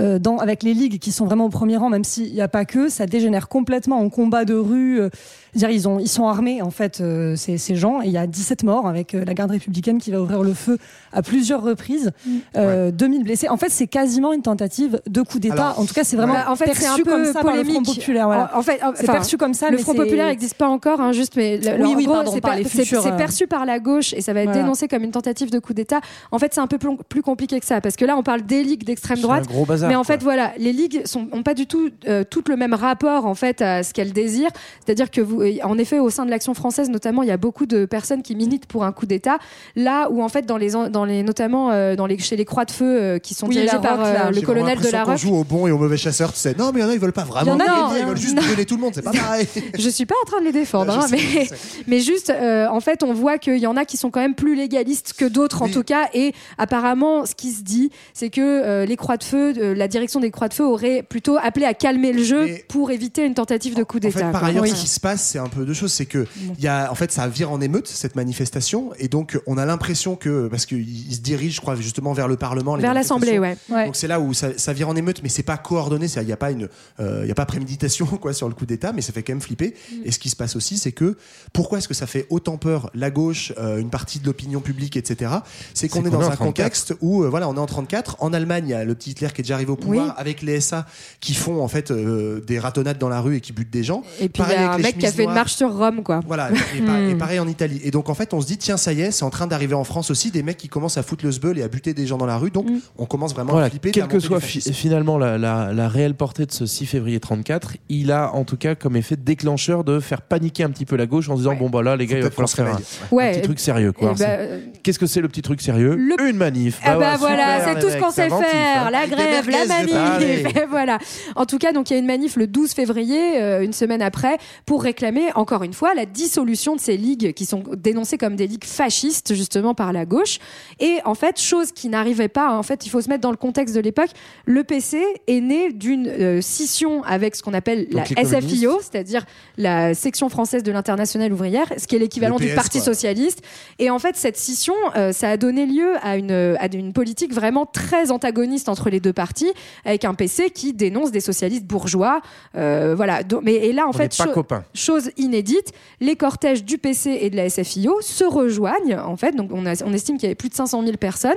[0.00, 2.64] euh, avec les ligues qui sont vraiment au premier rang même s'il n'y a pas
[2.64, 5.10] que ça dégénère complètement en combat de rue euh,
[5.54, 8.18] dire ils ont ils sont armés en fait euh, ces, ces gens et il y
[8.18, 10.78] a 17 morts avec euh, la garde républicaine qui va ouvrir le feu
[11.12, 12.10] à plusieurs reprises
[12.56, 16.04] euh, 2000 blessés en fait c'est quasiment une tentative de coup d'état en tout cas
[16.04, 17.64] c'est vraiment Bah, en fait, c'est un perçu peu comme ça par le.
[17.64, 18.50] Front populaire voilà.
[18.54, 21.12] En, en fait, c'est perçu comme ça Le mais Front populaire n'existe pas encore, hein,
[21.12, 24.40] juste, mais le- Oui, en oui, c'est per- perçu par la gauche et ça va
[24.40, 24.62] être Voilà.
[24.62, 26.00] dénoncé comme une tentative de coup d'État.
[26.30, 28.42] En fait, c'est un peu plus, plus compliqué que ça parce que là, on parle
[28.42, 30.16] des ligues d'extrême C'est droite, un gros bazar, mais en quoi.
[30.16, 33.34] fait, voilà, les ligues sont ont pas du tout euh, toutes le même rapport en
[33.34, 34.50] fait à ce qu'elles désirent.
[34.84, 37.66] C'est-à-dire que vous, en effet, au sein de l'action française, notamment, il y a beaucoup
[37.66, 39.38] de personnes qui militent pour un coup d'État.
[39.76, 42.44] Là où en fait, dans les, en- dans les notamment euh, dans les, chez les
[42.44, 44.30] Croix de Feu euh, qui sont Oui, dirigées par euh, là.
[44.30, 45.18] le colonel de la qu'on Roque.
[45.20, 46.54] joue au bon et au mauvais chasseur, tu sais.
[46.58, 47.98] Non, mais il y en a, ils veulent pas vraiment Il y en a, gagner,
[47.98, 48.42] ils non, veulent juste non.
[48.42, 49.46] brûler tout le monde, c'est pas pareil.
[49.78, 51.48] Je suis pas en train de les défendre, Je hein, sais,
[51.86, 54.34] mais, juste, euh, en fait, on voit qu'il y en a qui sont quand même
[54.34, 56.08] plus légalistes que d'autres, en tout cas.
[56.14, 59.88] Et apparemment, ce qui se dit, c'est que euh, les Croix de Feu, euh, la
[59.88, 63.24] direction des Croix de Feu aurait plutôt appelé à calmer le jeu Mais- pour éviter
[63.24, 64.18] une tentative de coup En d'État.
[64.26, 64.70] fait, par ailleurs, Oui.
[64.70, 65.92] ce qui se passe, c'est un peu deux choses.
[65.92, 66.26] C'est que
[66.58, 69.66] il y a, en fait, ça vire en émeute cette manifestation, et donc on a
[69.66, 73.56] l'impression que parce qu'ils se dirigent, je crois, justement vers le Parlement, Vers l'Assemblée, ouais.
[73.68, 73.86] Ouais.
[73.86, 76.06] Donc c'est là où ça, ça vire en émeute, mais c'est pas coordonné.
[76.16, 76.68] Il n'y a pas une,
[77.00, 79.32] euh, il y a pas préméditation quoi sur le coup d'État, mais ça fait quand
[79.32, 79.74] même flipper.
[79.92, 79.96] Mm.
[80.04, 81.16] Et ce qui se passe aussi, c'est que
[81.52, 84.96] pourquoi est-ce que ça fait autant peur la gauche, euh, une partie de l'opinion publique,
[84.96, 85.32] etc.
[85.74, 86.38] C'est qu'on est dans est un 34.
[86.38, 88.16] contexte où euh, voilà, on est en 34.
[88.20, 90.12] En Allemagne, il y a le petit Hitler qui est déjà arrivé au pouvoir Oui.
[90.16, 90.86] avec les SA
[91.20, 94.02] qui font en fait euh, des ratonnades dans la rue et qui butent des gens.
[94.20, 95.76] Et puis, il y a un les mec qui a chemises fait une marche sur
[95.76, 96.20] Rome, quoi.
[96.26, 97.10] Voilà, et, Hmm.
[97.10, 97.80] et pareil en Italie.
[97.84, 99.74] Et donc en fait, on se dit, tiens, ça y est, c'est en train d'arriver
[99.74, 102.06] en France aussi, des mecs qui commencent à foutre le sbeul et à buter des
[102.06, 102.50] gens dans la rue.
[102.50, 102.78] Donc Hmm.
[102.98, 103.90] on commence vraiment Voilà, à flipper.
[103.90, 107.72] quelle que soit fi- finalement la, la- la réelle portée de ce 6 février 34,
[107.88, 111.06] il a en tout cas comme effet déclencheur de faire paniquer un petit peu la
[111.06, 111.56] gauche en se disant Ouais.
[111.56, 112.78] bon bah là les gars il va falloir faire un,
[113.14, 113.32] Ouais.
[113.32, 114.14] petit truc sérieux quoi.
[114.18, 116.80] Ben, euh, Qu'est-ce que c'est le petit truc sérieux Le- Une manif.
[116.84, 118.90] Ah bah super, voilà, c'est tout ce qu'on sait faire, hein.
[118.90, 120.98] la grève, la manif, voilà.
[121.36, 124.02] En tout cas, donc il y a une manif le 12 février, euh, une semaine
[124.02, 128.36] après, pour réclamer encore une fois la dissolution de ces ligues qui sont dénoncées comme
[128.36, 130.38] des ligues fascistes justement par la gauche.
[130.80, 132.52] Et en fait, chose qui n'arrivait pas.
[132.56, 134.10] En fait, il faut se mettre dans le contexte de l'époque.
[134.46, 138.24] Le PC est né d'une euh, scission avec ce qu'on appelle Donc la.
[138.40, 139.24] SFIO, c'est-à-dire
[139.56, 142.86] la section française de l'internationale ouvrière, ce qui est l'équivalent Le du Parti quoi.
[142.86, 143.42] socialiste.
[143.78, 147.32] Et en fait, cette scission, euh, ça a donné lieu à une, à une politique
[147.34, 149.52] vraiment très antagoniste entre les deux partis,
[149.84, 152.20] avec un PC qui dénonce des socialistes bourgeois.
[152.56, 153.22] Euh, voilà.
[153.22, 154.64] Donc, mais et là, en On fait, n'est pas cho- copains.
[155.00, 159.50] Chose inédite, les cortèges du PC et de la SFIO se rejoignent, en fait, donc
[159.52, 161.32] on, a- on estime qu'il y avait plus de 500 000 personnes,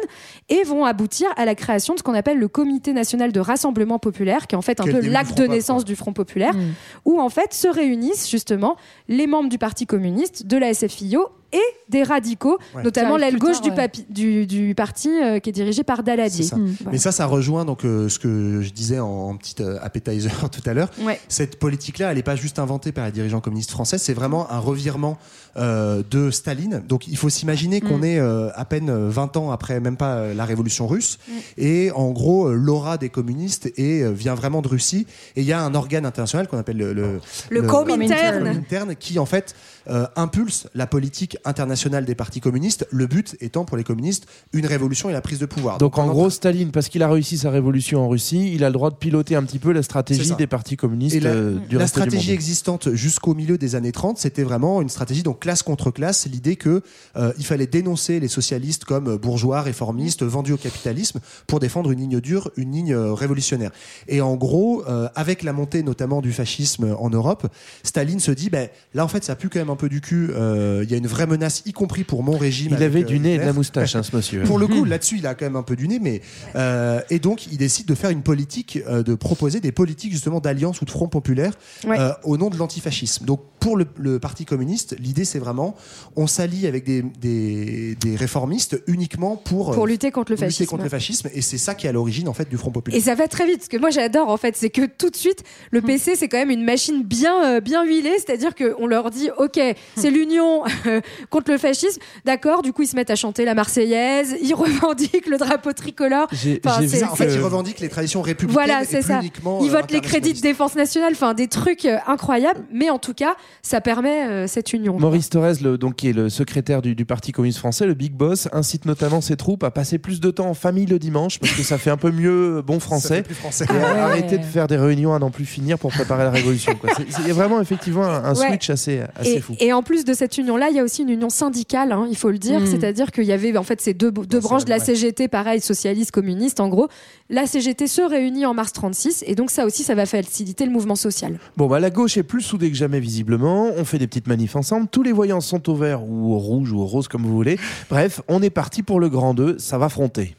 [0.49, 3.99] et vont aboutir à la création de ce qu'on appelle le Comité national de rassemblement
[3.99, 6.73] populaire, qui est en fait un Quel peu l'acte de naissance du Front populaire, Mm.
[7.05, 8.75] où en fait se réunissent justement
[9.07, 11.59] les membres du Parti communiste, de la SFIO et
[11.89, 12.83] des radicaux, Ouais.
[12.83, 13.75] notamment l'aile gauche tard, du, ouais.
[13.75, 16.43] papi- du, du parti euh, qui est dirigé par Daladier.
[16.43, 16.55] C'est ça.
[16.57, 16.75] Mm.
[16.91, 20.31] Mais ça, ça rejoint donc euh, ce que je disais en, en petit euh, appetizer
[20.51, 20.89] tout à l'heure.
[21.01, 21.19] Ouais.
[21.27, 24.59] Cette politique-là, elle n'est pas juste inventée par les dirigeants communistes français, c'est vraiment un
[24.59, 25.17] revirement
[25.57, 26.81] euh, de Staline.
[26.87, 28.03] Donc il faut s'imaginer qu'on Mm.
[28.05, 31.17] est euh, à peine euh, 20 ans après même pas euh, la révolution russe.
[31.27, 31.31] Mm.
[31.57, 35.05] Et en gros, euh, l'aura des communistes est, euh, vient vraiment de Russie.
[35.35, 38.39] Et il y a un organe international qu'on appelle le, le, Le Comintern.
[38.45, 39.53] Comintern qui en fait
[39.89, 42.87] euh, impulse la politique internationale des partis communistes.
[42.91, 45.77] Le but étant pour les communistes une révolution et la prise de pouvoir.
[45.77, 48.73] Donc en gros, Staline, parce qu'il a réussi sa révolution en Russie, il a le
[48.73, 51.75] droit de piloter un petit peu la stratégie des partis communistes Et la, euh, du
[51.75, 52.33] la reste du stratégie monde.
[52.35, 56.55] existante jusqu'au milieu des années 30, c'était vraiment une stratégie donc classe contre classe, l'idée
[56.55, 56.81] que
[57.15, 61.99] euh, il fallait dénoncer les socialistes comme bourgeois, réformistes, vendus au capitalisme pour défendre une
[61.99, 63.71] ligne dure, une ligne euh, révolutionnaire.
[64.07, 67.47] Et en gros, euh, avec la montée notamment du fascisme en Europe,
[67.83, 70.29] Staline se dit ben là en fait ça pue quand même un peu du cul,
[70.31, 72.73] il y a une vraie menace, y compris pour mon régime.
[72.77, 74.43] Il avait euh, du nez et de la moustache, hein, ce monsieur.
[74.51, 76.21] Pour le coup, là-dessus, il a quand même un peu du nez, mais
[76.55, 80.39] euh, et donc il décide de faire une politique, euh, de proposer des politiques justement
[80.39, 81.53] d'alliance ou de front populaire
[81.87, 81.99] Ouais.
[81.99, 83.25] euh, au nom de l'antifascisme.
[83.25, 85.75] Donc pour le, le Parti communiste, l'idée c'est vraiment
[86.15, 90.47] on s'allie avec des, des, des réformistes uniquement pour Pour euh, lutter contre le lutter
[90.47, 90.69] fascisme.
[90.69, 92.97] contre le fascisme, et c'est ça qui est à l'origine en fait du front populaire.
[92.97, 95.15] Et ça va très vite, parce que moi j'adore en fait, c'est que tout de
[95.15, 99.09] suite, le PC c'est quand même une machine bien, euh, bien huilée, c'est-à-dire qu'on leur
[99.11, 99.59] dit, ok,
[99.95, 103.53] c'est l'union euh, contre le fascisme, d'accord, du coup ils se mettent à chanter la
[103.53, 106.27] Marseillaise, ils revendiquent le drapeau tricolore.
[106.31, 109.19] J'ai Enfin, vu en fait, ils revendiquent les traditions républicaines Voilà, c'est ça.
[109.19, 112.89] uniquement Ils euh, votent les crédits de défense nationale, enfin des trucs euh, incroyables, mais
[112.89, 114.97] en tout cas, ça permet euh, cette union.
[114.99, 118.13] Maurice Thorez, le, donc, qui est le secrétaire du, du Parti communiste français, le big
[118.13, 121.53] boss, incite notamment ses troupes à passer plus de temps en famille le dimanche parce
[121.53, 123.23] que ça fait un peu mieux bon Ça français.
[123.33, 123.65] français.
[123.65, 123.99] Et Ah ouais.
[123.99, 126.73] arrêter de faire des réunions à n'en plus finir pour préparer la révolution.
[127.19, 128.47] Il y a vraiment effectivement un, un Ouais.
[128.47, 129.55] switch assez, assez Et, fou.
[129.59, 132.17] et en plus de cette union-là, il y a aussi une union syndicale, hein, il
[132.17, 132.59] faut le dire.
[132.59, 132.65] Mm.
[132.65, 134.85] C'est-à-dire qu'il y avait en fait ces deux, branches de la ouais.
[134.85, 136.87] CGT, pareil, socialiste, communiste, en gros.
[137.29, 140.71] La CGT se réunit en mars 36, et donc ça aussi, ça va faciliter le
[140.71, 141.39] mouvement social.
[141.57, 143.71] Bon, bah, la gauche est plus soudée que jamais, visiblement.
[143.77, 144.87] On fait des petites manifs ensemble.
[144.89, 147.59] Tous les voyants sont au vert ou au rouge ou au rose, comme vous voulez.
[147.89, 149.57] Bref, on est parti pour le grand 2.
[149.59, 150.35] Ça va fronter.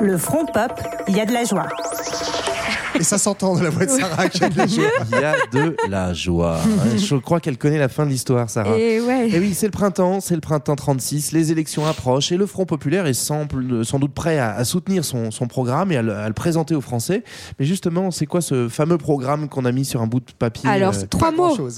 [0.00, 1.68] Le front pop, il y a de la joie.
[2.98, 4.28] Et ça s'entend dans la voix de Sarah.
[4.28, 4.84] qu'il y a de la joie.
[5.12, 6.58] Il y a de la joie.
[6.64, 8.76] Hein, Je crois qu'elle connaît la fin de l'histoire, Sarah.
[8.78, 9.28] Et ouais.
[9.30, 12.64] Et oui, c'est le printemps, c'est le printemps 36, les élections approchent et le Front
[12.66, 16.26] Populaire est sans doute prêt à, à soutenir son, son programme et à le, à
[16.28, 17.22] le présenter aux Français.
[17.58, 20.68] Mais justement, c'est quoi ce fameux programme qu'on a mis sur un bout de papier
[20.68, 21.56] Alors, euh, trois mots.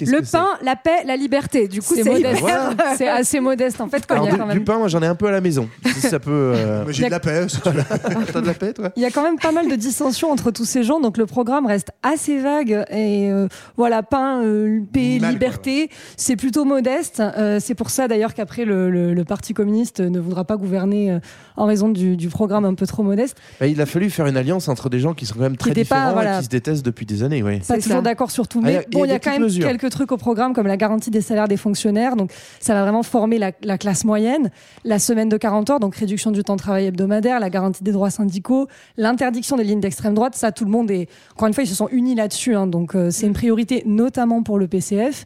[0.00, 1.68] Le pain, la paix, la liberté.
[1.68, 2.40] Du coup, C'est modeste.
[2.40, 2.70] Voilà.
[2.96, 4.06] C'est assez modeste en fait.
[4.06, 5.26] Quand il, Alors, y a du, quand du même, pain, moi j'en ai un peu
[5.26, 5.68] à la maison.
[5.84, 6.30] Si ça peut.
[6.54, 7.46] euh, Moi, J'ai de la paix.
[7.48, 7.82] si tu veux.
[8.32, 10.45] T'as de la paix, toi il y a quand même pas mal de dissensions entre
[10.52, 15.18] tous ces gens, donc le programme reste assez vague et euh, voilà, pain, euh, paix,
[15.20, 17.20] liberté, c'est plutôt modeste.
[17.20, 21.12] Euh, c'est pour ça d'ailleurs qu'après le, le- le Parti communiste ne voudra pas gouverner
[21.12, 21.18] euh,
[21.56, 23.36] en raison du, du programme un peu trop modeste.
[23.60, 25.70] Bah, Il a fallu faire une alliance entre des gens qui sont quand même très
[25.70, 26.34] étaient pas, différents voilà.
[26.36, 27.42] et qui se détestent depuis des années.
[27.42, 27.60] Oui.
[27.60, 29.18] Pas toujours d'accord sur tout, Ah, mais y a- bon, y a il y a
[29.18, 29.66] quand même mesures.
[29.66, 32.16] quelques trucs au programme comme la garantie des salaires des fonctionnaires.
[32.16, 32.30] Donc
[32.60, 34.50] ça va vraiment former la, la classe moyenne,
[34.84, 37.92] la semaine de 40 heures, donc réduction du temps de travail hebdomadaire, la garantie des
[37.92, 40.35] droits syndicaux, l'interdiction des lignes d'extrême droite.
[40.36, 42.54] Ça, tout le monde est encore une fois, ils se sont unis là-dessus.
[42.54, 45.24] hein, donc euh, c'est une priorité notamment pour le PCF.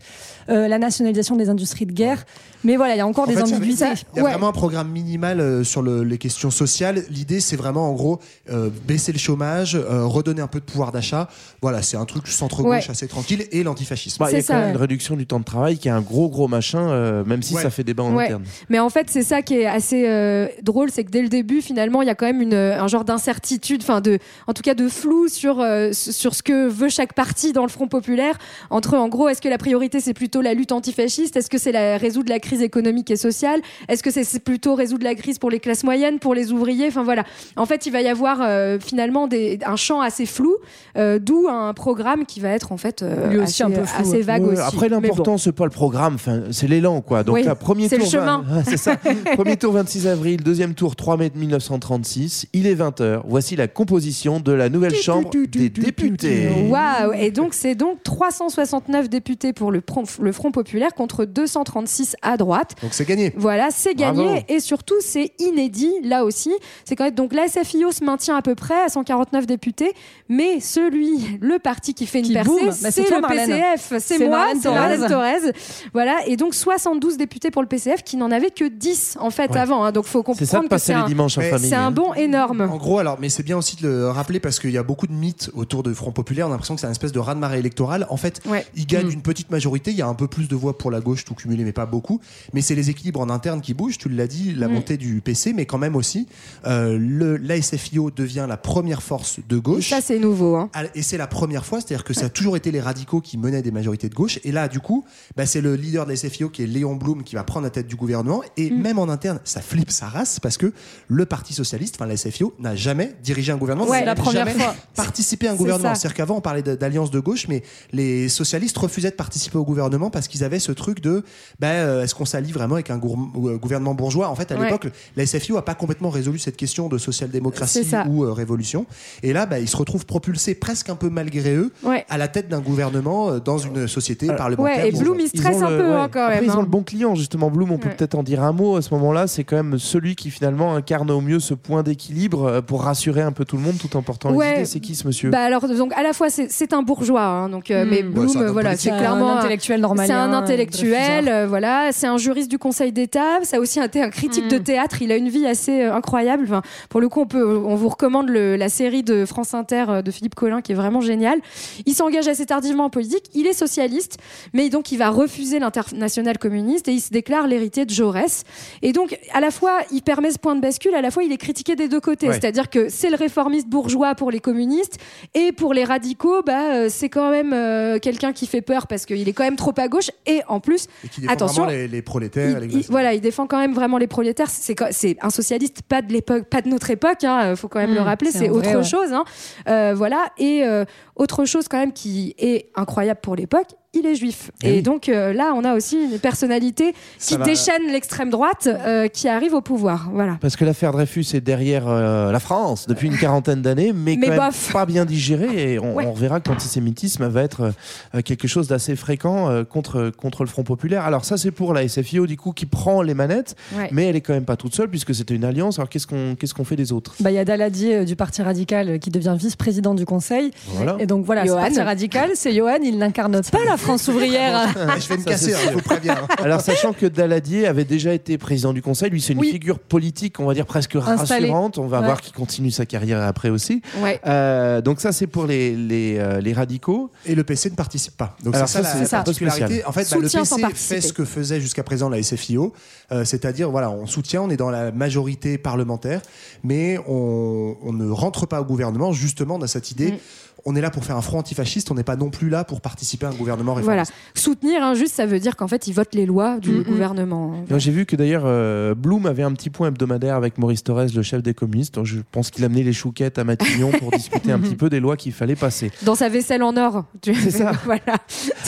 [0.49, 2.25] Euh, la nationalisation des industries de guerre.
[2.65, 3.85] Mais voilà, il y a encore En des fait, il y a- ambiguïtés.
[4.15, 4.31] Il y a Ouais.
[4.31, 7.05] vraiment un programme minimal euh, sur le- les questions sociales.
[7.09, 8.19] L'idée, c'est vraiment en gros
[8.51, 11.29] euh, baisser le chômage, euh, redonner un peu de pouvoir d'achat.
[11.63, 12.91] Voilà, c'est un truc centre-gauche Ouais.
[12.91, 14.19] assez tranquille et l'antifascisme.
[14.23, 14.71] Bah, il y a quand ça, même ouais.
[14.73, 17.55] une réduction du temps de travail qui est un gros gros machin, euh, même si
[17.55, 17.63] Ouais.
[17.63, 18.25] ça fait débat en Ouais.
[18.25, 18.43] interne.
[18.69, 21.63] Mais en fait, c'est ça qui est assez euh, drôle, c'est que dès le début,
[21.63, 24.75] finalement, il y a quand même une, un genre d'incertitude, enfin de, en tout cas
[24.75, 28.37] de flou sur euh, sur ce que veut chaque parti dans le Front populaire.
[28.71, 31.37] Entre, en gros, est-ce que la priorité c'est plutôt la lutte antifasciste?
[31.37, 33.61] Est-ce que c'est la résoudre la crise économique et sociale?
[33.89, 36.89] Est-ce que c'est plutôt résoudre la crise pour les classes moyennes, pour les ouvriers?
[36.89, 37.25] Enfin voilà.
[37.57, 40.57] En fait, il va y avoir euh, finalement des, un champ assez flou,
[40.97, 44.01] euh, d'où un programme qui va être en fait euh, aussi assez, un peu flou,
[44.03, 44.63] assez vague Ouais, aussi.
[44.63, 45.01] Après, Mais bon.
[45.03, 46.17] l'important, c'est pas le programme,
[46.51, 47.23] c'est l'élan, quoi.
[47.23, 48.45] Donc, Oui, là, premier c'est le tour, chemin.
[48.49, 48.97] vingt- c'est ça.
[49.35, 52.47] premier tour 26 avril, deuxième tour 3 mai 1936.
[52.53, 53.23] Il est 20h.
[53.27, 56.49] Voici la composition de la nouvelle chambre des députés.
[56.69, 62.17] Waouh Et donc c'est donc 369 députés pour le, Front- le Front populaire contre 236
[62.23, 62.75] à droite.
[62.83, 63.33] Donc c'est gagné.
[63.37, 64.41] Voilà, c'est gagné Bravo.
[64.49, 66.53] et surtout c'est inédit là aussi.
[66.85, 69.93] C'est quand même donc la SFIO se maintient à peu près à 149 députés,
[70.29, 72.51] mais celui, le parti qui fait une Qui percée.
[72.83, 73.49] Bah, c'est le Marlène.
[73.51, 74.75] PCF, c'est moi, c'est Thorez.
[74.79, 75.53] Marlène Thorez.
[75.93, 79.51] Voilà, et donc 72 députés pour le PCF qui n'en avait que 10 en fait
[79.51, 79.59] Ouais.
[79.59, 79.85] avant.
[79.85, 79.93] hein.
[79.93, 81.69] donc faut C'est ça de comprendre que passer c'est les un, dimanches en famille.
[81.69, 81.91] c'est un hein.
[81.91, 82.61] bon énorme.
[82.63, 85.07] En gros, alors, mais c'est bien aussi de le rappeler parce qu'il y a beaucoup
[85.07, 86.47] de mythes autour de Front Populaire.
[86.47, 88.07] On a l'impression que c'est une espèce de raz-de-marée électoral.
[88.11, 88.65] En fait, Ouais.
[88.77, 89.11] il gagne Mm.
[89.13, 89.91] une petite majorité.
[89.91, 91.87] Il y a un peu plus de voix pour la gauche, tout cumulé, mais pas
[91.87, 92.21] beaucoup.
[92.53, 93.99] Mais c'est les équilibres en interne qui bougent.
[93.99, 94.73] Tu l'as dit, la Mm.
[94.73, 96.27] montée du PC, mais quand même aussi,
[96.67, 99.89] euh, le, la SFIO devient la première force de Et gauche.
[99.91, 100.57] ça c'est nouveau.
[100.57, 100.71] hein.
[100.75, 103.37] Ah, Et c'est la première fois, c'est-à-dire que ça a toujours été les radicaux qui
[103.39, 104.39] menaient des majorités de gauche.
[104.45, 105.05] Et là, du coup,
[105.37, 107.71] bah, c'est le leader de la SFIO qui est Léon Blum qui va prendre la
[107.71, 108.43] tête du gouvernement.
[108.57, 108.81] Et Mm.
[108.83, 110.73] même en interne, ça flippe sa race parce que
[111.09, 113.89] le Parti Socialiste, enfin la SFIO, n'a jamais dirigé un gouvernement.
[113.91, 114.75] Ouais, la première jamais fois.
[114.95, 115.95] Participé à un gouvernement.
[115.95, 120.11] C'est-à-dire qu'avant, on parlait d'alliance de gauche, mais les socialistes refusaient de participer au gouvernement
[120.11, 121.25] parce qu'ils avaient ce truc de
[121.59, 124.29] bah, euh, est-ce qu'on s'allie vraiment avec un euh, gouvernement bourgeois?
[124.29, 124.67] En fait, à Ouais.
[124.67, 128.87] l'époque, la SFIO a pas complètement résolu cette question de social-démocratie ou euh, révolution.
[129.23, 132.05] Et là, bah, ils se retrouvent propulsés presque un peu malgré eux Ouais.
[132.09, 134.77] à la tête d'un gouvernement euh, dans une société Alors, parlementaire.
[134.77, 135.03] Ouais, et bourgeoise.
[135.17, 135.95] Blum il stresse un le- peu ouais.
[135.95, 136.45] hein, quand Après, même.
[136.45, 136.63] ils ont hein.
[136.63, 137.51] le bon client, justement.
[137.51, 137.95] Bloom, on peut Ouais.
[137.95, 139.27] peut-être en dire un mot à ce moment-là.
[139.27, 143.33] C'est quand même celui qui finalement incarne au mieux ce point d'équilibre pour rassurer un
[143.33, 144.65] peu tout le monde tout en portant Ouais, Ouais.
[144.65, 147.71] C'est qui ce monsieur Bah alors donc à la fois c'est un bourgeois hein, donc
[147.71, 147.89] euh, Hmm.
[147.89, 151.47] mais Ouais, Bloom homme euh, voilà c'est clairement un intellectuel normalien, c'est un intellectuel euh,
[151.47, 151.91] voilà.
[151.93, 153.41] C'est un juriste du Conseil d'État.
[153.43, 154.49] Ça a aussi été un critique Hmm.
[154.49, 155.03] de théâtre.
[155.03, 156.45] Il a une vie assez euh, incroyable.
[156.45, 159.85] Enfin, pour le coup on peut on vous recommande le- la série de France Inter
[159.89, 161.39] euh, de Philippe Collin qui est vraiment géniale.
[161.87, 163.25] Il s'engage assez tardivement en politique.
[163.35, 164.19] Il est socialiste
[164.53, 168.45] mais donc il va refuser l'international communiste et il se déclare l'héritier de Jaurès.
[168.83, 171.33] Et donc à la fois il permet ce point de bascule à la fois il
[171.33, 172.29] est critiqué des deux côtés.
[172.29, 172.35] Ouais.
[172.35, 174.99] c'est-à-dire que c'est le réformiste bourgeois pour les communistes
[175.35, 179.07] et pour les radicaux, bah, euh, c'est quand même euh, quelqu'un qui fait peur parce
[179.07, 180.11] qu'il est quand même trop à gauche.
[180.27, 182.61] Et en plus, Et qui défend Attention, vraiment les, les prolétaires.
[182.63, 184.49] il, les il- voilà, il défend quand même vraiment les prolétaires.
[184.51, 187.23] C'est un socialiste, pas de l'époque, pas de notre époque.
[187.25, 188.31] Hein, faut quand même le rappeler.
[188.31, 188.85] c'est autre vrai, ouais.
[188.85, 189.13] chose.
[189.13, 189.25] Hein.
[189.69, 190.31] Euh, voilà.
[190.39, 190.85] Et euh,
[191.17, 193.69] autre chose quand même qui est incroyable pour l'époque.
[193.93, 194.53] Il est juif.
[194.63, 194.83] Eh Et, oui.
[194.83, 199.09] donc euh, là, on a aussi une personnalité Ça qui va- déchaîne l'extrême droite, euh,
[199.09, 200.11] qui arrive au pouvoir.
[200.13, 200.39] Voilà.
[200.41, 204.29] Parce que l'affaire Dreyfus est derrière euh, la France depuis une quarantaine d'années, mais, Mais
[204.29, 205.73] quand même pas bien digéré.
[205.73, 206.07] Et on, Ouais.
[206.07, 207.73] on verra que l'antisémitisme va être
[208.15, 211.03] euh, quelque chose d'assez fréquent euh, contre, contre le Front Populaire.
[211.05, 213.89] Alors ça, c'est pour la SFIO, du coup, qui prend les manettes, Ouais.
[213.91, 215.81] mais elle est quand même pas toute seule, puisque c'était une alliance.
[215.81, 217.17] Alors qu'est-ce qu'on qu'est-ce qu'on fait des autres?
[217.19, 220.53] Bah, il y a Daladier euh, du Parti radical euh, qui devient vice-président du Conseil.
[220.69, 220.95] Voilà.
[221.01, 221.61] Et donc voilà, ce Johan.
[221.63, 224.69] Parti radical, c'est Johan, il n'incarne pas la France ouvrière.
[225.01, 226.13] Je vais me casser, faut prévenir.
[226.23, 226.35] hein.
[226.43, 229.51] Alors, sachant que Daladier avait déjà été président du Conseil, lui, c'est une Oui.
[229.51, 231.47] figure politique, on va dire presque Installé.
[231.47, 231.79] rassurante.
[231.79, 232.07] On va Ouais.
[232.07, 233.83] voir qu'il continue sa carrière après aussi.
[234.03, 234.21] Ouais.
[234.27, 237.11] Euh, donc, ça, c'est pour les, les, euh, les radicaux.
[237.27, 238.37] Et le PC ne participe pas.
[238.45, 239.65] Donc c'est ça, ça, la, c'est la particularité.
[239.67, 239.89] spécial.
[239.89, 242.73] En fait, bah, le PC fait ce que faisait jusqu'à présent la SFIO,
[243.13, 246.21] euh, c'est-à-dire voilà, on soutient, on est dans la majorité parlementaire,
[246.63, 249.13] mais on, on ne rentre pas au gouvernement.
[249.13, 250.13] Justement, on a cette idée.
[250.13, 250.17] Mm.
[250.65, 251.91] On est là pour faire un front antifasciste.
[251.91, 254.03] On n'est pas non plus là pour participer à un gouvernement Voilà.
[254.03, 254.13] réformiste.
[254.35, 257.55] Soutenir, hein, juste, ça veut dire qu'en fait, ils votent les lois du Mm, gouvernement.
[257.77, 261.23] J'ai vu que d'ailleurs, euh, Blum avait un petit point hebdomadaire avec Maurice Thorez, le
[261.23, 261.95] chef des communistes.
[261.95, 264.89] Donc, je pense qu'il a amené les chouquettes à Matignon pour discuter un petit peu
[264.91, 265.91] des lois qu'il fallait passer.
[266.03, 267.05] Dans sa vaisselle en or.
[267.23, 267.73] Tu- C'est ça.
[267.85, 268.01] voilà.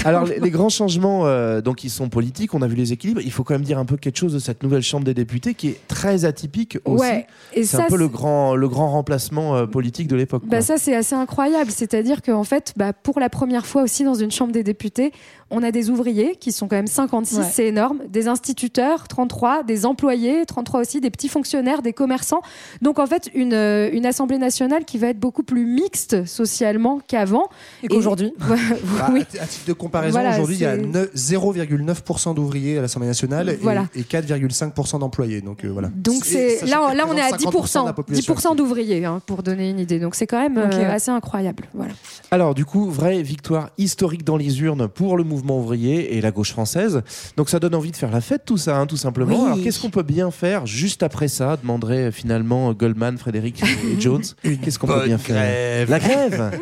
[0.05, 2.55] Alors, les, les grands changements, euh, donc, ils sont politiques.
[2.55, 3.21] On a vu les équilibres.
[3.21, 5.55] Il faut quand même dire un peu quelque chose de cette nouvelle Chambre des députés
[5.55, 7.01] qui est très atypique aussi.
[7.03, 7.27] Ouais.
[7.55, 10.43] Et C'est ça, un peu le grand, le grand remplacement euh, politique de l'époque.
[10.45, 10.61] Bah quoi.
[10.63, 14.31] ça c'est assez incroyable, c'est-à-dire qu'en fait, bah, pour la première fois aussi dans une
[14.31, 15.11] chambre des députés,
[15.51, 17.45] on a des ouvriers qui sont quand même 56, Ouais.
[17.53, 22.41] c'est énorme, des instituteurs 33, des employés 33 aussi, des petits fonctionnaires, des commerçants.
[22.83, 27.01] Donc en fait une, euh, une assemblée nationale qui va être beaucoup plus mixte socialement
[27.07, 27.49] qu'avant.
[27.83, 28.33] Et qu'aujourd'hui.
[28.39, 29.25] Bah, oui.
[29.41, 33.09] à titre de comparaison, Voilà, aujourd'hui, il y a c'est- ne- 0,9% d'ouvriers à l'Assemblée
[33.09, 33.87] nationale et- Voilà.
[33.97, 35.41] et, 4,5% d'employés.
[35.41, 35.89] Donc euh, voilà.
[35.95, 39.21] Donc c'est là, on est à représentent 50% 10%, de la population 10% d'ouvriers hein,
[39.27, 39.99] pour donner une idée.
[39.99, 41.65] Donc c'est quand même euh, assez incroyable.
[41.75, 41.93] Voilà.
[42.31, 46.31] Alors du coup, vraie victoire historique dans les urnes pour le mouvement ouvrier et la
[46.31, 47.03] gauche française.
[47.37, 49.39] Donc ça donne envie de faire la fête tout ça, hein, tout simplement.
[49.39, 49.47] Oui.
[49.47, 54.01] Alors qu'est-ce qu'on peut bien faire juste après ça Demanderait euh, finalement Goldman, Frédéric et
[54.01, 54.23] Jones.
[54.43, 55.37] Qu'est-ce qu'on peut bien faire?
[55.37, 55.91] Grève.
[55.91, 56.61] La grève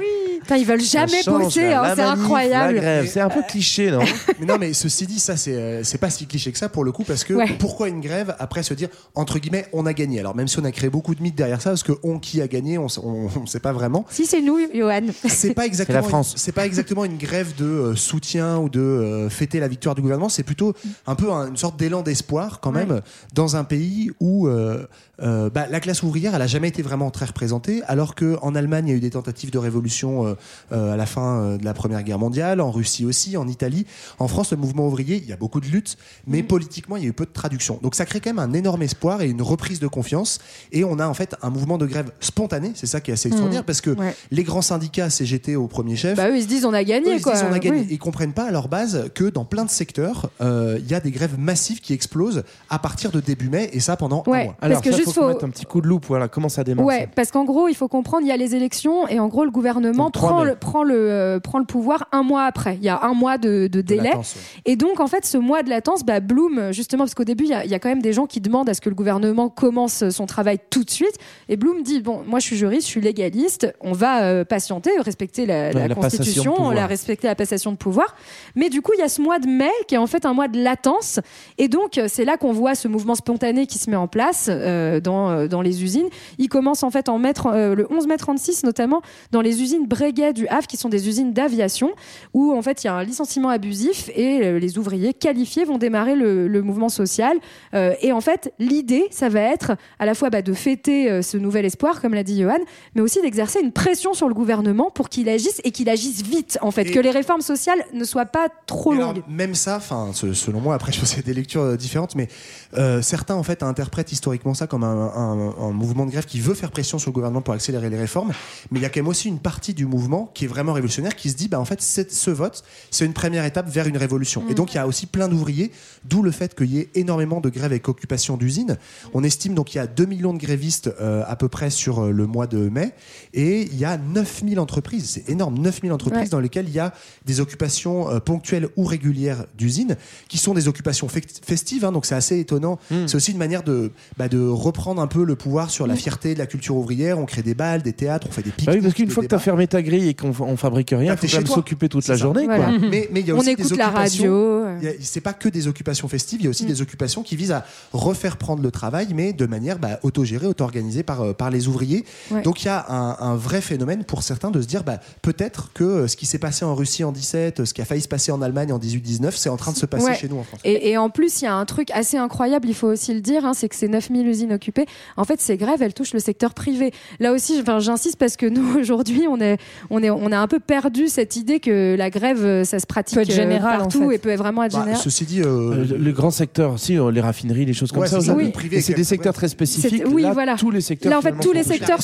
[0.50, 2.82] Putain, ils veulent jamais change, bosser, hein, c'est incroyable.
[3.06, 4.00] C'est un peu cliché, non
[4.40, 6.82] Mais non, mais ceci dit, ça, c'est euh, c'est pas si cliché que ça pour
[6.84, 7.46] le coup, parce que Ouais.
[7.58, 10.18] pourquoi une grève après se dire, entre guillemets, on a gagné?
[10.20, 12.40] Alors, même si on a créé beaucoup de mythes derrière ça, parce que on qui
[12.42, 14.04] a gagné, on, on sait pas vraiment.
[14.10, 15.02] Si c'est nous, Johan.
[15.28, 16.32] C'est pas exactement, la France.
[16.32, 19.94] une- C'est pas exactement une grève de euh, soutien ou de euh, fêter la victoire
[19.94, 20.28] du gouvernement.
[20.28, 20.74] C'est plutôt
[21.06, 23.00] un peu un- une sorte d'élan d'espoir quand même
[23.34, 24.84] dans un pays où euh,
[25.22, 28.54] euh, bah, la classe ouvrière, elle a jamais été vraiment très représentée, alors que en
[28.54, 30.34] Allemagne, il y a eu des tentatives de révolution euh,
[30.70, 33.86] à la fin euh, de la Première Guerre mondiale, en Russie aussi, en Italie.
[34.18, 37.06] En France, le mouvement ouvrier, il y a beaucoup de luttes, mais politiquement, il y
[37.06, 37.78] a eu peu de traduction.
[37.82, 40.38] Donc ça crée quand même un énorme espoir et une reprise de confiance.
[40.72, 42.72] Et on a en fait un mouvement de grève spontané.
[42.74, 44.14] C'est ça qui est assez extraordinaire parce que Ouais.
[44.30, 46.16] les grands syndicats CGT au premier chef.
[46.16, 47.32] Bah eux, ils se disent on a gagné eux, ils se quoi.
[47.34, 47.80] disent, on a gagné.
[47.80, 47.86] Oui.
[47.90, 51.00] Ils comprennent pas à leur base que dans plein de secteurs, euh, il y a
[51.00, 54.44] des grèves massives qui explosent à partir de début mai et ça pendant un Ouais.
[54.44, 54.56] mois.
[54.60, 56.06] Alors Parce que ça, juste faut faut- mette un petit coup de loupe.
[56.06, 58.36] Voilà, comment ça démarre Ouais, ça parce qu'en gros, il faut comprendre, il y a
[58.36, 60.50] les élections et en gros, le gouvernement Donc, 3 prend mai.
[60.50, 62.76] le, prend, le, euh, prend le pouvoir un mois après.
[62.76, 64.10] Il y a un mois de, de De délai.
[64.10, 64.62] latence, ouais.
[64.72, 67.50] Et donc, en fait, ce mois de latence, bah, Bloom, justement, parce qu'au début, il
[67.50, 68.94] y, a- il y a quand même des gens qui demandent à ce que le
[68.94, 71.16] gouvernement commence son travail tout de suite.
[71.48, 74.90] Et Bloom dit Bon, moi, je suis juriste, je suis légaliste, on va euh, patienter,
[74.98, 76.74] respecter la, Ouais, la la passation de Constitution, pouvoir.
[76.74, 78.14] la respecter la passation de pouvoir.
[78.56, 80.32] Mais du coup, il y a ce mois de mai qui est en fait un
[80.34, 81.20] mois de latence.
[81.58, 84.48] Et donc, euh, c'est là qu'on voit ce mouvement spontané qui se met en place
[84.50, 86.08] euh, dans, dans les usines.
[86.38, 90.09] Il commence en fait en euh, le 11 mai 36 notamment, dans les usines Breillat
[90.12, 91.92] Du Havre, qui sont des usines d'aviation,
[92.34, 95.78] où en fait il y a un licenciement abusif et euh, les ouvriers qualifiés vont
[95.78, 97.36] démarrer le, le mouvement social.
[97.74, 101.22] Euh, et en fait, l'idée, ça va être à la fois bah, de fêter euh,
[101.22, 102.58] ce nouvel espoir, comme l'a dit Johan,
[102.94, 106.58] mais aussi d'exercer une pression sur le gouvernement pour qu'il agisse et qu'il agisse vite,
[106.62, 109.22] en fait, Et- que les réformes sociales ne soient pas trop Mais alors, longues.
[109.28, 112.28] même ça, enfin, selon moi, après je fais des lectures euh, différentes, mais
[112.76, 116.40] euh, certains en fait interprètent historiquement ça comme un, un- un mouvement de grève qui
[116.40, 118.32] veut faire pression sur le gouvernement pour accélérer les réformes.
[118.70, 119.99] Mais il y a quand même aussi une partie du mouvement
[120.34, 123.44] qui est vraiment révolutionnaire, qui se dit, bah en fait, ce vote, c'est une première
[123.44, 124.42] étape vers une révolution.
[124.50, 125.70] Et donc il y a aussi plein d'ouvriers,
[126.04, 128.76] d'où le fait qu'il y ait énormément de grèves avec occupation d'usines.
[129.14, 132.00] On estime donc qu'il y a 2 millions de grévistes euh, à peu près sur
[132.04, 132.92] euh, le mois de mai,
[133.34, 136.28] et il y a 9000 entreprises, c'est énorme, 9000 entreprises Ouais.
[136.28, 136.92] dans lesquelles il y a
[137.24, 139.96] des occupations euh, ponctuelles ou régulières d'usines,
[140.28, 142.78] qui sont des occupations festives, hein, donc c'est assez étonnant.
[143.06, 146.34] C'est aussi une manière de, bah, de reprendre un peu le pouvoir sur la fierté
[146.34, 147.18] de la culture ouvrière.
[147.18, 149.22] On crée des balles, des théâtres, on fait des pique Bah oui, parce qu'une fois
[149.22, 151.42] que tu as fermé ta grille et qu'on on fabrique rien, Bah, il faut t'es
[151.44, 152.22] quand s'occuper toute la ça.
[152.22, 152.44] journée.
[152.44, 152.64] Voilà.
[152.66, 152.78] Quoi.
[152.90, 154.62] mais, mais il y a On écoute des la occupations.
[154.64, 154.88] radio.
[154.88, 157.52] a- C'est pas que des occupations festives, il y a aussi des occupations qui visent
[157.52, 161.68] à refaire prendre le travail, mais de manière bah, autogérée, auto-organisée par, euh, par les
[161.68, 162.04] ouvriers.
[162.30, 162.42] Ouais.
[162.42, 165.70] Donc il y a un, un vrai phénomène pour certains de se dire bah, peut-être
[165.74, 168.08] que euh, ce qui s'est passé en Russie en 17, ce qui a failli se
[168.08, 170.14] passer en Allemagne en 18-19, c'est en train de se passer Ouais.
[170.14, 170.60] chez nous en France.
[170.64, 173.20] Et, et en plus, il y a un truc assez incroyable, il faut aussi le
[173.20, 176.20] dire, hein, c'est que ces 9000 usines occupées, en fait, ces grèves, elles touchent le
[176.20, 176.92] secteur privé.
[177.18, 180.46] Là aussi, enfin, j'insiste parce que nous, aujourd'hui, on, est, on, est, on a un
[180.46, 183.34] peu perdu cette idée que la grève, euh, ça se pratique Peut être euh,
[183.74, 184.14] en partout fait.
[184.16, 185.00] et peut vraiment être Bah, général.
[185.02, 188.08] ceci dit, euh, Euh, le- les grands secteurs, si, les raffineries, les choses comme Ouais,
[188.08, 190.02] ça le est c'est des même- secteurs très spécifiques.
[190.04, 190.56] C'est- oui, Là, voilà.
[190.56, 191.10] tous les secteurs.
[191.10, 192.02] Là, en fait, finalement, tous les sont secteurs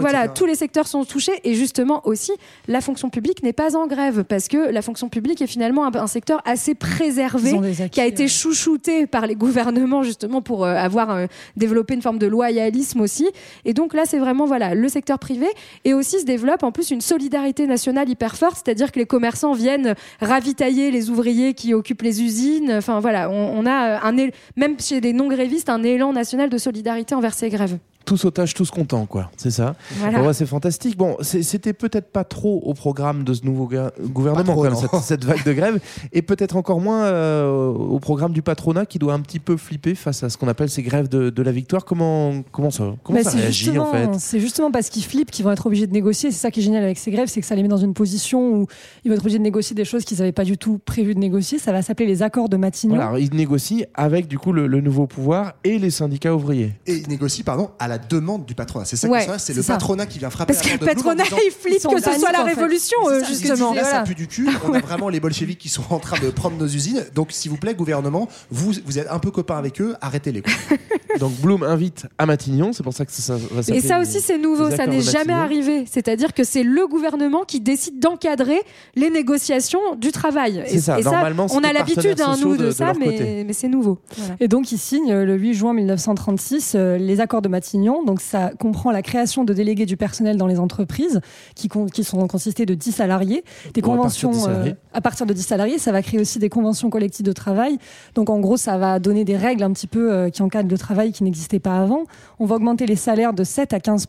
[0.00, 0.32] voilà, etc.
[0.34, 2.32] tous les secteurs sont touchés et justement aussi
[2.66, 5.94] la fonction publique n'est pas en grève parce que la fonction publique est finalement un,
[5.94, 8.28] un secteur assez préservé acquis, qui a été ouais.
[8.28, 13.28] chouchouté par les gouvernements justement pour euh, avoir euh, développé une forme de loyalisme aussi.
[13.64, 15.46] Et donc là, c'est vraiment voilà le secteur privé
[15.84, 19.52] et aussi se développe en plus une solidarité nationale hyper forte, c'est-à-dire que les commerçants
[19.52, 22.72] viennent ravitailler les ouvriers qui occupent les usines.
[22.72, 26.58] Enfin voilà, on, a euh, un même chez des non grévistes un élan national de
[26.58, 27.78] solidarité envers ces grèves.
[28.08, 29.30] Tous otages, tous contents, quoi.
[29.36, 29.74] C'est ça.
[29.98, 30.22] Voilà.
[30.22, 30.96] Ouais, c'est fantastique.
[30.96, 33.68] Bon, c'était peut-être pas trop au programme de ce nouveau
[34.06, 34.78] gouvernement, trop, quand même, non.
[34.80, 35.78] cette, cette vague de grève,
[36.12, 39.94] et peut-être encore moins euh, au programme du patronat qui doit un petit peu flipper
[39.94, 41.84] face à ce qu'on appelle ces grèves de, de la victoire.
[41.84, 45.04] Comment, comment ça, comment Bah, ça c'est réagit en justement- fait C'est justement parce qu'ils
[45.04, 46.30] flippent qu'ils vont être obligés de négocier.
[46.30, 47.94] C'est ça qui est génial avec ces grèves, c'est que ça les met dans une
[47.94, 48.66] position où
[49.04, 51.18] ils vont être obligés de négocier des choses qu'ils n'avaient pas du tout prévu de
[51.20, 51.58] négocier.
[51.58, 52.94] Ça va s'appeler les accords de Matignon.
[52.94, 56.72] Voilà, alors, ils négocient avec du coup le, le nouveau pouvoir et les syndicats ouvriers.
[56.86, 58.84] Et il négocie, pardon, à la demande du patronat.
[58.84, 59.74] C'est ça Ouais, ça, c'est c'est le ça.
[59.74, 62.96] patronat qui vient frapper Parce que le patronat, il flippe que ce soit la révolution,
[63.08, 63.72] euh, ça, justement.
[63.74, 64.04] Là, ça Voilà.
[64.04, 64.48] pue du cul.
[64.68, 67.04] On a vraiment les bolcheviks qui sont en train de prendre nos usines.
[67.14, 70.42] Donc, s'il vous plaît, gouvernement, vous, vous êtes un peu copains avec eux, arrêtez-les.
[71.20, 74.20] Donc Bloom invite à Matignon, c'est pour ça que ça, ça va Et ça aussi,
[74.20, 75.84] c'est nouveau, ça n'est jamais arrivé.
[75.90, 78.60] C'est-à-dire que c'est le gouvernement qui décide d'encadrer
[78.94, 80.62] les négociations du travail.
[80.68, 83.68] C'est Et, ça, et normalement, on a l'habitude, hein, nous, de- ça, mais, mais c'est
[83.68, 83.98] nouveau.
[84.16, 84.34] Voilà.
[84.38, 87.87] Et donc, ils signent euh, le 8 juin 1936 euh, les accords de Matignon.
[88.04, 91.20] Donc, ça comprend la création de délégués du personnel dans les entreprises
[91.54, 93.44] qui, qui sont consistés de 10 salariés.
[93.74, 94.74] Des conventions de 10 euh, salariés.
[94.98, 95.78] À partir de 10 salariés.
[95.78, 97.78] Ça va créer aussi des conventions collectives de travail.
[98.16, 100.76] Donc, en gros, ça va donner des règles un petit peu euh, qui encadrent le
[100.76, 102.02] travail qui n'existaient pas avant.
[102.40, 104.06] On va augmenter les salaires de 7 à 15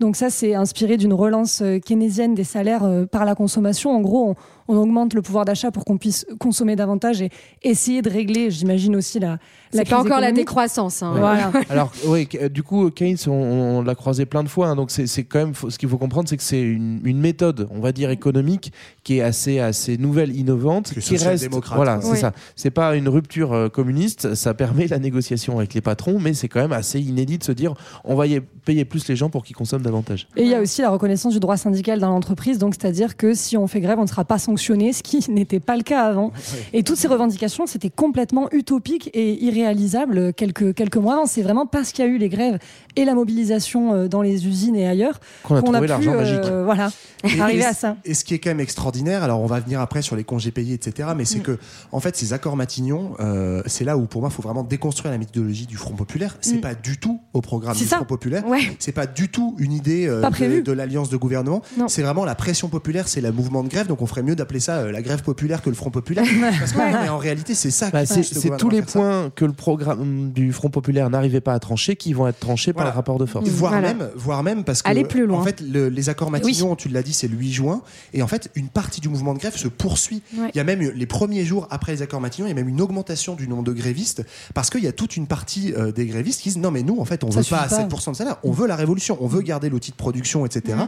[0.00, 3.90] Donc, ça, c'est inspiré d'une relance euh, keynésienne des salaires euh, par la consommation.
[3.94, 4.34] En gros, on,
[4.74, 7.30] on augmente le pouvoir d'achat pour qu'on puisse consommer davantage et
[7.62, 9.38] essayer de régler, j'imagine aussi, la,
[9.72, 11.02] la crise pas encore la décroissance.
[11.02, 11.14] hein.
[11.16, 11.50] Voilà.
[11.70, 14.68] Alors, oui, du coup, Keynes, on, on l'a croisé plein de fois.
[14.68, 17.68] hein, donc, c'est quand même ce qu'il faut comprendre, c'est que c'est une, une méthode,
[17.70, 18.72] on va dire économique,
[19.04, 21.22] qui est assez, assez nouvelle, innovante, Qui est qui reste.
[21.24, 22.18] social-démocrate, Voilà, c'est Oui.
[22.18, 22.32] ça.
[22.56, 24.34] C'est pas une rupture euh, communiste.
[24.34, 27.52] Ça permet la négociation avec les patrons, mais c'est quand même assez inédit de se
[27.52, 30.28] dire, on va y payer plus les gens pour qu'ils consomment davantage.
[30.36, 33.34] Et il y a aussi la reconnaissance du droit syndical dans l'entreprise, donc c'est-à-dire que
[33.34, 36.02] si on fait grève, on ne sera pas sanctionné, ce qui n'était pas le cas
[36.04, 36.32] avant.
[36.72, 41.26] Et toutes ces revendications, c'était complètement utopique et irréalisable quelques, quelques mois avant.
[41.26, 42.58] C'est vraiment parce qu'il y a eu les grèves
[42.96, 46.16] et la mobilisation euh, dans les usines et ailleurs Qu'on a trouvé pu, l'argent euh,
[46.16, 46.52] magique.
[46.64, 46.90] voilà,
[47.24, 47.96] Et- arriver et- à ça.
[48.04, 50.50] Et ce qui est quand même extraordinaire, alors on va venir après sur les congés
[50.50, 51.10] payés, etc.
[51.16, 51.26] Mais Mm.
[51.26, 51.58] c'est que,
[51.92, 55.10] en fait, ces accords Matignon, euh, c'est là où pour moi, il faut vraiment déconstruire
[55.12, 56.36] la méthodologie du Front populaire.
[56.40, 56.60] C'est Mm.
[56.60, 57.96] pas du tout au programme du ça.
[57.96, 58.46] Front populaire.
[58.46, 58.60] Ouais.
[58.78, 60.22] C'est pas du tout une idée euh,
[60.62, 61.62] de, l'alliance de gouvernement.
[61.76, 61.88] Non.
[61.88, 63.86] C'est vraiment la pression populaire, c'est le mouvement de grève.
[63.86, 66.24] Donc on ferait mieux d'appeler ça euh, la grève populaire que le Front populaire.
[66.58, 67.90] Parce que, mais en réalité, c'est ça.
[67.90, 68.86] Bah, qui c'est tous les ça.
[68.98, 72.72] points que le programme du Front populaire n'arrivait pas à trancher qui vont être tranchés
[72.72, 73.48] par le rapport de force.
[73.48, 73.94] Voire Voilà.
[73.94, 75.40] même, voire même parce que Aller plus loin.
[75.40, 78.26] en fait le- les accords Matignon, tu l'as dit, c'est le 8 juin, et en
[78.26, 80.22] fait une partie du mouvement de grève se poursuit.
[80.36, 80.50] Ouais.
[80.54, 82.68] Il y a même les premiers jours après les accords Matignon, il y a même
[82.68, 86.06] une augmentation du nombre de grévistes parce qu'il y a toute une partie euh, des
[86.06, 87.66] grévistes qui disent non mais nous en fait on veut pas.
[87.66, 90.78] 7% de salaire, on veut la révolution, on veut garder l'outil de production, etc.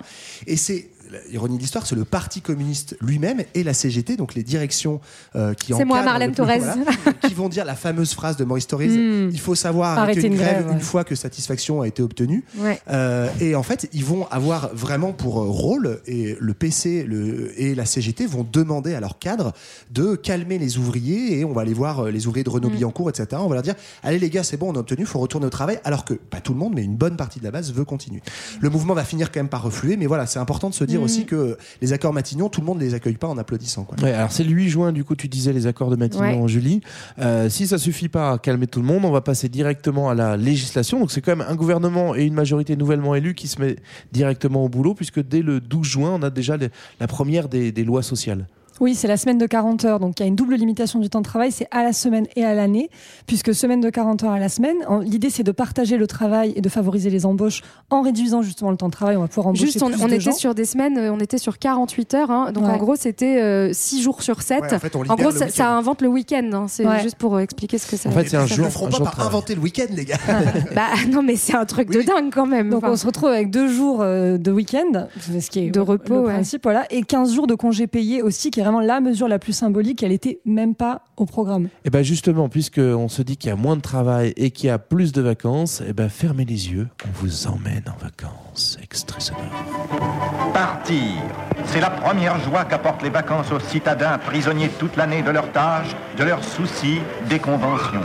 [0.46, 0.88] Et c'est
[1.30, 5.00] l'ironie de l'histoire, c'est le Parti communiste lui-même et la CGT, donc les directions
[5.36, 6.74] euh, qui C'est moi, Marlène voilà,
[7.26, 9.30] qui vont dire la fameuse phrase de Maurice Thorez Hmm.
[9.32, 10.72] il faut savoir Arrêter une une grève, ouais.
[10.72, 12.44] une fois que satisfaction a été obtenue.
[12.58, 12.80] Ouais.
[12.90, 17.52] Euh, et en fait, ils vont avoir vraiment pour euh, rôle, et le PC le,
[17.60, 19.52] et la CGT vont demander à leurs cadres
[19.90, 22.74] de calmer les ouvriers, et on va aller voir euh, les ouvriers de Renault Mm.
[22.74, 23.26] Billancourt, etc.
[23.44, 25.46] On va leur dire, allez les gars, c'est bon, on a obtenu, il faut retourner
[25.46, 27.72] au travail, alors que pas tout le monde, mais une bonne partie de la base
[27.72, 28.22] veut continuer.
[28.60, 30.99] Le mouvement va finir quand même par refluer, mais voilà, c'est important de se dire
[31.00, 31.04] Mm.
[31.04, 33.84] aussi que les accords Matignon, tout le monde ne les accueille pas en applaudissant.
[33.84, 33.96] Quoi.
[34.02, 36.48] Ouais, alors c'est le 8 juin, du coup, tu disais les accords de Matignon, Ouais.
[36.48, 36.80] Julie.
[37.18, 40.14] Euh, si ça suffit pas à calmer tout le monde, on va passer directement à
[40.14, 41.00] la législation.
[41.00, 43.76] Donc c'est quand même un gouvernement et une majorité nouvellement élue qui se met
[44.12, 47.72] directement au boulot, puisque dès le 12 juin, on a déjà les- la première des,
[47.72, 48.46] des lois sociales.
[48.80, 50.00] Oui, c'est la semaine de 40 heures.
[50.00, 51.52] Donc, il y a une double limitation du temps de travail.
[51.52, 52.88] C'est à la semaine et à l'année,
[53.26, 54.76] puisque semaine de 40 heures à la semaine.
[55.02, 58.76] L'idée, c'est de partager le travail et de favoriser les embauches en réduisant justement le
[58.76, 59.16] temps de travail.
[59.16, 60.32] On va pouvoir embaucher Juste, on, plus on de était gens.
[60.32, 62.30] sur des semaines, euh, on était sur 48 heures.
[62.30, 62.52] hein.
[62.52, 62.70] donc Ouais.
[62.70, 64.62] en gros, c'était 6 jours sur 7.
[64.62, 66.48] Ouais, en fait, gros, ça, invente le week-end.
[66.52, 66.66] hein.
[66.68, 67.02] C'est Ouais.
[67.02, 69.10] juste pour euh, expliquer ce que ça En fait, c'est un jour- Ils ne pas
[69.10, 70.16] par inventer le week-end, les gars.
[70.74, 72.70] Bah non, mais c'est un truc de dingue quand même.
[72.70, 75.80] Donc Enfin, on se retrouve avec deux jours euh, de week-end, ce qui est De
[75.80, 76.32] repos, le ouais.
[76.32, 79.40] principe, voilà, et 15 jours de congés payés aussi, qui est vraiment la mesure la
[79.40, 80.02] plus symbolique.
[80.02, 81.68] Elle était même pas au programme.
[81.84, 84.70] Et ben justement, puisqu'on se dit qu'il y a moins de travail et qu'il y
[84.70, 88.78] a plus de vacances, et ben fermez les yeux, on vous emmène en vacances.
[88.82, 89.42] Extrait sonore.
[90.54, 91.00] Partir.
[91.66, 95.96] C'est la première joie qu'apportent les vacances aux citadins prisonniers toute l'année de leurs tâches,
[96.16, 98.04] de leurs soucis, des conventions.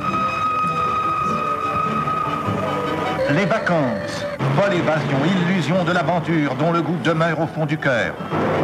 [3.35, 4.34] Les vacances.
[4.55, 8.13] Folle évasion, illusion de l'aventure dont le goût demeure au fond du cœur.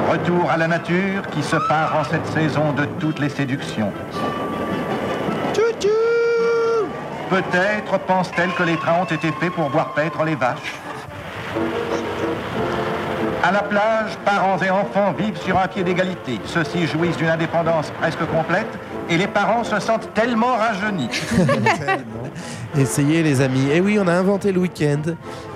[0.09, 3.91] Retour à la nature qui se part en cette saison de toutes les séductions.
[7.29, 10.75] Peut-être pense-t-elle que les trains ont été faits pour voir paître les vaches.
[13.43, 16.39] À la plage, parents et enfants vivent sur un pied d'égalité.
[16.45, 18.79] Ceux-ci jouissent d'une indépendance presque complète
[19.09, 21.09] et les parents se sentent tellement rajeunis.
[22.77, 23.67] Essayez les amis.
[23.73, 25.01] Et oui, on a inventé le week-end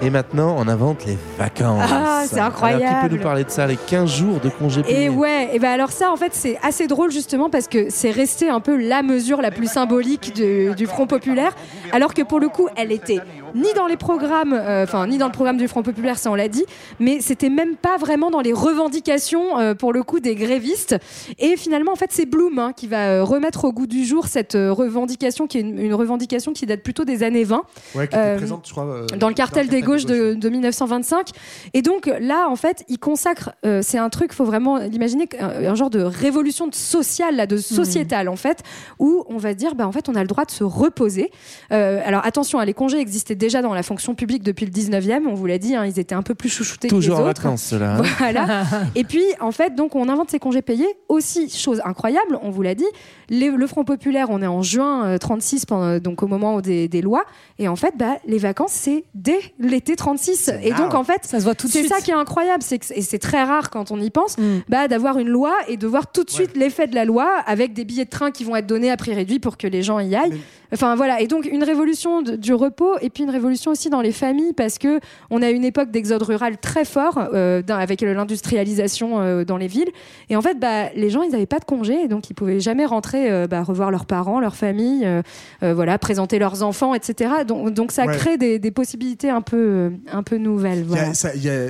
[0.01, 1.82] et maintenant on invente les vacances.
[1.89, 3.16] Ah, c'est Allez, un petit peu incroyable.
[3.16, 5.05] nous parler de ça, les 15 jours de congés payés.
[5.05, 8.11] Et ouais, et ben alors ça en fait c'est assez drôle justement parce que c'est
[8.11, 11.55] resté un peu la mesure la plus symbolique de- du Front populaire,
[11.93, 13.20] alors que pour le coup elle était
[13.55, 16.36] ni dans les programmes, euh, enfin ni dans le programme du Front populaire, ça on
[16.36, 16.66] l'a dit,
[16.99, 20.97] mais c'était même pas vraiment dans les revendications euh, pour le coup des grévistes.
[21.39, 24.28] Et finalement en fait c'est Bloom hein, qui va euh, remettre au goût du jour
[24.28, 27.64] cette revendication qui est une, une revendication qui date plutôt des années 20
[27.95, 28.86] Ouais, qui était Euh, présente, je crois.
[28.86, 31.30] euh, dans le cartel des gauches de, de 1925.
[31.74, 35.66] Et donc là, en fait, il consacre, euh, c'est un truc, faut vraiment l'imaginer, un,
[35.72, 38.64] un genre de révolution sociale, là, de sociétale, en fait,
[38.99, 41.32] où on va dire, bah, en fait, on a le droit de se reposer.
[41.72, 45.28] Euh, alors attention, hein, les congés existaient déjà dans la fonction publique depuis le 19e,
[45.28, 47.30] on vous l'a dit, hein, ils étaient un peu plus chouchoutés Toujours que en les
[47.32, 47.41] autres.
[47.43, 47.97] vacances, ceux-là.
[47.97, 48.03] hein.
[48.18, 48.64] Voilà.
[48.95, 50.88] Et puis, en fait, donc, on invente ces congés payés.
[51.10, 52.86] Aussi, chose incroyable, on vous l'a dit,
[53.30, 56.88] les- le Front populaire, on est en juin euh, 36, pendant, donc au moment des,
[56.88, 57.24] des lois.
[57.60, 60.52] Et en fait, bah, les vacances, c'est dès l'été 36.
[60.62, 61.94] Et donc, en fait, ça se voit tout de c'est suite.
[61.94, 64.36] ça qui est incroyable, c'est que et c'est très rare quand on y pense,
[64.70, 67.74] bah, d'avoir une loi et de voir tout de suite l'effet de la loi avec
[67.74, 70.00] des billets de train qui vont être donnés à prix réduit pour que les gens
[70.00, 70.40] y aillent.
[70.74, 74.02] Enfin voilà, et donc une révolution de- du repos et puis une révolution aussi dans
[74.02, 75.00] les familles parce que
[75.30, 79.90] on a une époque d'exode rural très fort euh, avec l'industrialisation euh, dans les villes
[80.30, 82.60] et en fait bah, les gens ils n'avaient pas de congé et donc ils pouvaient
[82.60, 85.22] jamais rentrer euh, bah, revoir leurs parents, leur famille, euh,
[85.63, 87.32] euh, voilà présenter leurs enfants, etc.
[87.47, 88.16] Donc, donc ça Ouais.
[88.18, 90.80] crée des, des possibilités un peu un peu nouvelles.
[90.80, 91.13] Il y a- Voilà.
[91.13, 91.70] ça- il y a-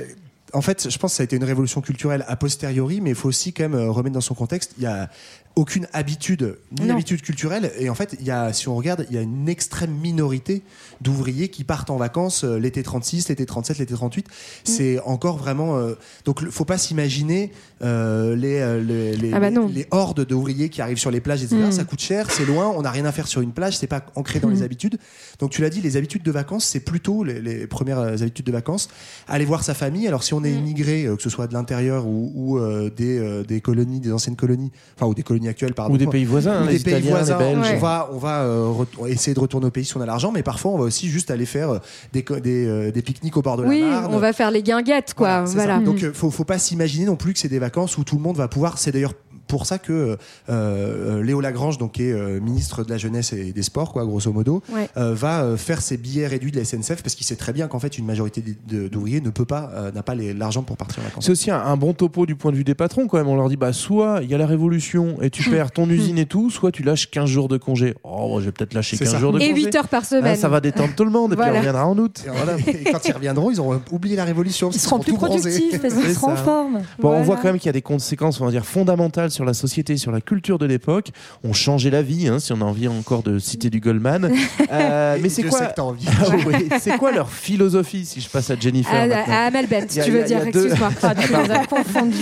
[0.52, 3.16] en fait, je pense que ça a été une révolution culturelle a posteriori, mais il
[3.16, 4.72] faut aussi quand même remettre dans son contexte.
[4.78, 5.08] Il y a
[5.56, 7.72] aucune habitude, ni habitude culturelle.
[7.78, 10.62] Et en fait, il y a, si on regarde, il y a une extrême minorité
[11.00, 14.26] d'ouvriers qui partent en vacances euh, l'été 36, l'été 37, l'été 38.
[14.64, 15.78] C'est encore vraiment.
[15.78, 15.94] euh,
[16.26, 17.52] donc, il faut pas s'imaginer
[17.82, 21.56] euh, les, les, les, Ah bah les hordes d'ouvriers qui arrivent sur les plages, etc.
[21.68, 21.72] Mm.
[21.72, 24.04] Ça coûte cher, c'est loin, on n'a rien à faire sur une plage, c'est pas
[24.14, 24.98] ancré dans les habitudes.
[25.38, 28.88] Donc, tu l'as dit, les habitudes de vacances, c'est plutôt les, premières habitudes de vacances.
[29.26, 30.06] Aller voir sa famille.
[30.06, 30.58] Alors, si on est Mm.
[30.58, 35.06] immigré, que ce soit de l'intérieur ou, ou, des, des colonies, des anciennes colonies, enfin,
[35.06, 35.94] ou des colonies actuelles, pardon.
[35.94, 37.38] Ou des pays voisins, Ou hein, des les pays Italiens, voisins.
[37.38, 37.72] les Belges.
[37.74, 38.72] On va, on va euh,
[39.08, 41.30] essayer de retourner au pays si on a l'argent, mais parfois, on va aussi juste
[41.30, 41.78] aller faire euh,
[42.12, 44.14] des, co- des, euh, des pique-niques au bord de Oui, la Marne.
[44.14, 45.44] on va faire les guinguettes quoi.
[45.44, 45.78] Voilà.
[45.78, 45.84] ça.
[45.84, 48.22] Donc, euh, faut, faut pas s'imaginer non plus que c'est des vacances où tout le
[48.22, 48.78] monde va pouvoir.
[48.78, 49.14] C'est d'ailleurs
[49.46, 50.16] pour ça que
[50.48, 54.04] euh, Léo Lagrange, donc, qui est euh, ministre de la Jeunesse et des Sports, quoi,
[54.04, 54.88] grosso modo, Ouais.
[54.96, 57.68] euh, va euh, faire ses billets réduits de la SNCF parce qu'il sait très bien
[57.68, 61.06] qu'en fait, une majorité d'ouvriers ne peut pas, euh, n'a pas l'argent pour partir en
[61.06, 61.24] vacances.
[61.24, 63.28] C'est aussi un, un bon topo du point de vue des patrons quand même.
[63.28, 66.18] On leur dit bah soit il y a la révolution et tu perds ton usine
[66.18, 67.94] et tout, soit tu lâches 15 jours de congé.
[68.04, 69.18] Oh, je vais peut-être lâcher C'est 15 ça.
[69.20, 69.64] jours de Et congé.
[69.64, 70.36] 8 heures par Ah, semaine.
[70.36, 72.22] ça va détendre tout le monde et puis on reviendra en août.
[72.26, 72.56] Et, voilà.
[72.66, 74.70] Et quand ils reviendront, ils auront oublié la révolution.
[74.72, 75.40] Ils seront plus tout bronzés.
[75.50, 76.80] productifs parce qu'ils seront en forme.
[76.98, 79.44] Bon, on voit quand même qu'il y a des conséquences, on va dire, fondamentales sur
[79.44, 81.10] la société, sur la culture de l'époque.
[81.44, 84.32] On changeait la vie, hein, si on a envie encore de citer du Goldman.
[84.72, 86.06] Euh, mais c'est quoi envie.
[86.20, 88.92] Ah oui, C'est quoi leur philosophie, si je passe à Jennifer
[89.28, 90.90] À, Amel Bent, tu veux dire, deux- excuse-moi.
[91.00, 91.60] Tu as.
[91.60, 92.16] J'ai confondu,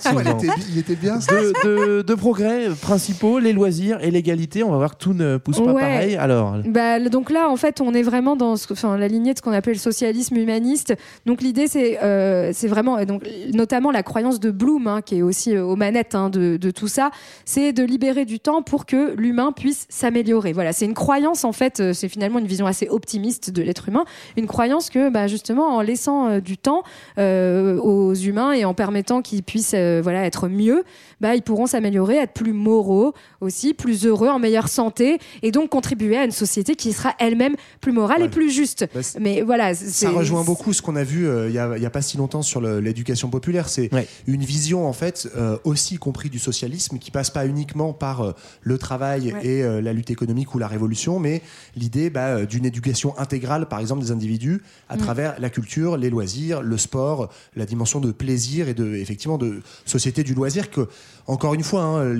[0.00, 3.98] C'est quoi, il était, il était bien ça Deux, deux- deux progrès principaux, les loisirs
[4.02, 4.62] et l'égalité.
[4.62, 5.80] On va voir que tout ne pousse pas Ouais.
[5.82, 6.16] pareil.
[6.16, 9.38] Alors, Bah, donc là, en fait, on est vraiment dans ce- enfin, la lignée de
[9.38, 10.94] ce qu'on appelle le socialisme humaniste.
[11.26, 15.22] Donc l'idée, c'est euh, c'est vraiment, donc, notamment la croyance de Bloom, hein, qui est
[15.22, 17.10] aussi euh, aux manettes hein, de, de tout ça,
[17.44, 20.52] c'est de libérer du temps pour que l'humain puisse s'améliorer.
[20.52, 23.88] Voilà, c'est une croyance, en fait, euh, c'est finalement une vision assez optimiste de l'être
[23.88, 24.04] humain,
[24.36, 26.82] une croyance que bah, justement, en laissant euh, du temps
[27.18, 30.84] euh, aux humains et en permettant qu'ils puissent euh, voilà, être mieux,
[31.20, 35.70] bah, ils pourront s'améliorer, être plus moraux aussi, plus heureux, en meilleure santé, et donc
[35.70, 38.86] contribuer à une société qui sera elle-même plus morale et plus juste.
[38.94, 41.82] Bah, Mais voilà, Ça rejoint beaucoup ce qu'on a vu euh, il y, a, il
[41.82, 43.68] y a pas si longtemps sur l'éducation populaire.
[43.68, 44.06] C'est Ouais.
[44.26, 48.32] une vision en fait euh, aussi compris du socialisme qui passe pas uniquement par euh,
[48.62, 49.46] le travail Ouais.
[49.46, 51.42] et euh, la lutte économique ou la révolution, mais
[51.76, 54.98] l'idée bah, euh, d'une éducation intégrale, par exemple des individus, à Mm.
[54.98, 59.60] travers la culture, les loisirs, le sport, la dimension de plaisir et de effectivement de
[59.84, 60.88] société du loisir que
[61.26, 62.18] encore une fois, hein,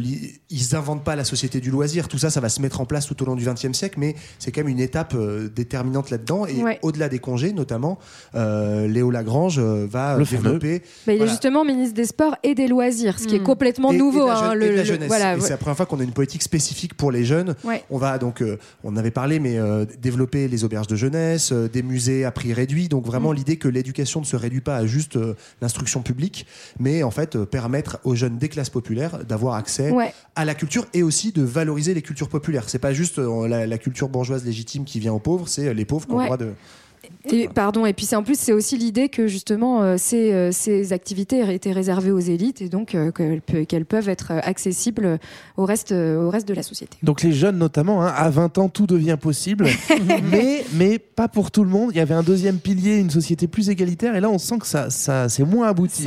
[0.51, 2.07] ils inventent pas la société du loisir.
[2.07, 4.15] Tout ça, ça va se mettre en place tout au long du XXe siècle, mais
[4.39, 5.17] c'est quand même une étape
[5.55, 6.47] déterminante là-dedans.
[6.47, 6.79] Et Ouais.
[6.83, 7.99] au-delà des congés, notamment,
[8.35, 10.79] euh, Léo Lagrange va Le développer.
[11.07, 11.25] Bah, il Voilà.
[11.25, 13.45] est justement ministre des Sports et des Loisirs, ce qui est Mm.
[13.45, 14.29] complètement et- et de nouveau.
[14.29, 15.09] la hein, jeune- le- et de la le- jeunesse.
[15.09, 17.55] voilà, et c'est la première fois qu'on a une politique spécifique pour les jeunes.
[17.65, 17.85] Ouais.
[17.91, 21.69] On va donc, euh, on avait parlé, mais euh, développer les auberges de jeunesse, euh,
[21.69, 22.89] des musées à prix réduit.
[22.89, 23.35] Donc vraiment Mm.
[23.37, 25.19] l'idée que l'éducation ne se réduit pas à juste
[25.61, 26.47] l'instruction publique,
[26.79, 30.13] mais en fait permettre aux jeunes des classes populaires d'avoir accès Ouais.
[30.37, 32.65] à la culture et aussi de valoriser les cultures populaires.
[32.69, 36.07] C'est pas juste la, la culture bourgeoise légitime qui vient aux pauvres, c'est les pauvres
[36.07, 36.53] qui ont le droit de.
[37.33, 40.51] Et, pardon, et puis c'est en plus c'est aussi l'idée que justement euh, ces, euh,
[40.53, 45.19] ces activités étaient réservées aux élites et donc euh, qu'elles pe- qu'elles peuvent être accessibles
[45.57, 46.97] au reste, euh, au reste de la société.
[47.03, 49.67] donc les jeunes notamment, hein, à 20 ans, tout devient possible.
[50.31, 51.91] mais, mais pas pour tout le monde.
[51.93, 54.17] Il y avait un deuxième pilier, une société plus égalitaire.
[54.17, 56.05] Et là, on sent que ça, ça c'est moins abouti.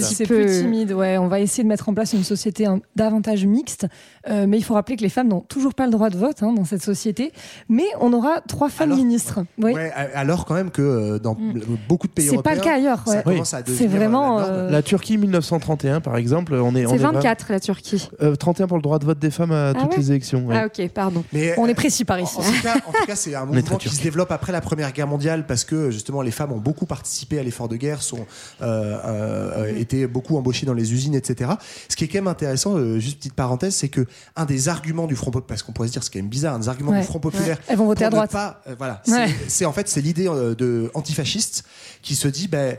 [0.00, 0.42] C'est peu.
[0.44, 1.18] plus timide, ouais.
[1.18, 2.66] On va essayer de mettre en place une société
[2.96, 3.86] davantage mixte.
[4.28, 6.42] Euh, mais il faut rappeler que les femmes n'ont toujours pas le droit de vote
[6.42, 7.32] hein, dans cette société.
[7.68, 9.40] Mais on aura trois femmes Alors- ministres.
[9.58, 11.60] Ouais, alors quand même que euh, dans Mm.
[11.88, 13.02] beaucoup de pays C'est pas européens, le cas ailleurs.
[13.06, 13.22] ça ouais.
[13.22, 14.38] commence à C'est devenir euh, vraiment.
[14.38, 14.54] la norme.
[14.58, 16.86] euh, La Turquie 1931, par exemple, on est.
[16.86, 18.08] on C'est est vraiment- 24 la Turquie.
[18.22, 20.46] Euh, 31 pour le droit de vote des femmes à Ah toutes ouais les élections.
[20.46, 20.56] ouais.
[20.56, 21.24] Ah ok, pardon.
[21.32, 22.36] Mais On euh, est précis par ici.
[22.38, 23.94] En tout cas, en tout cas, c'est un mouvement qui turc.
[23.96, 27.38] se développe après la Première Guerre mondiale parce que justement les femmes ont beaucoup participé
[27.38, 28.18] à l'effort de guerre, sont
[28.60, 31.50] euh, euh, étaient beaucoup embauchées dans les usines, etc.
[31.88, 34.06] Ce qui est quand même intéressant, euh, juste petite parenthèse, c'est que
[34.36, 36.54] un des arguments du Front populaire, parce qu'on pourrait se dire c'est quand même bizarre,
[36.54, 37.00] un des arguments Ouais.
[37.00, 38.30] du Front populaire, Elles vont voter à droite.
[38.30, 41.64] pas- euh, voilà, c'est- c'est en fait c'est l'idée euh, de antifasciste
[42.02, 42.76] qui se dit ben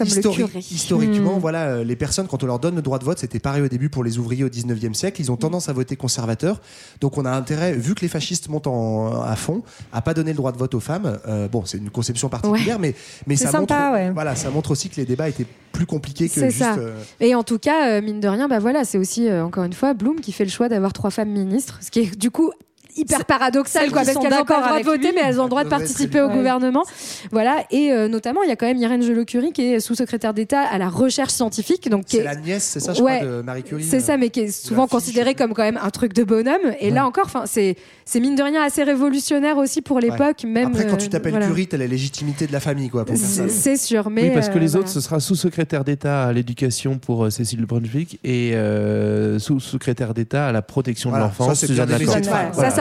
[0.00, 1.40] histori- historiquement Hmm.
[1.40, 3.88] voilà les personnes quand on leur donne le droit de vote c'était pareil au début
[3.88, 6.60] pour les ouvriers au 19e siècle ils ont tendance à voter conservateur
[7.00, 10.30] donc on a intérêt vu que les fascistes montent en- à fond à pas donner
[10.32, 12.94] le droit de vote aux femmes Euh, bon c'est une conception particulière mais
[13.26, 13.58] mais ça sympa,
[13.90, 14.10] montre ouais.
[14.12, 16.74] voilà ça montre aussi que les débats étaient plus compliqués que juste ça.
[16.76, 19.94] euh, Et en tout cas, mine de rien, bah voilà, c'est aussi encore une fois
[19.94, 22.52] Bloom qui fait le choix d'avoir trois femmes ministres, ce qui est du coup
[22.96, 25.12] hyper paradoxal quoi parce qu'elles n'ont pas le droit de voter lui.
[25.14, 26.82] mais elles ont le droit de participer au gouvernement
[27.30, 30.60] voilà et euh, notamment il y a quand même Irène Joliot-Curie qui est sous-secrétaire d'État
[30.60, 33.42] à la recherche scientifique donc c'est est- la nièce c'est ça je Ouais, crois de
[33.42, 34.00] Marie Curie c'est euh.
[34.00, 36.12] ça, mais qui est souvent la fille, considéré je sais comme quand même un truc
[36.12, 36.60] de bonhomme.
[36.80, 40.68] Et là encore, enfin, c'est c'est mine de rien assez révolutionnaire aussi pour l'époque, même.
[40.68, 41.46] après quand euh, tu t'appelles voilà.
[41.46, 43.48] Curie t'as la légitimité de la famille quoi pour faire ça.
[43.48, 46.98] C'est sûr, mais oui, parce que euh, les autres, ce sera sous-secrétaire d'État à l'éducation
[46.98, 51.66] pour euh, Cécile de Brunswick et euh, sous-secrétaire d'État à la protection de l'enfance, ça,
[51.66, 51.88] Suzanne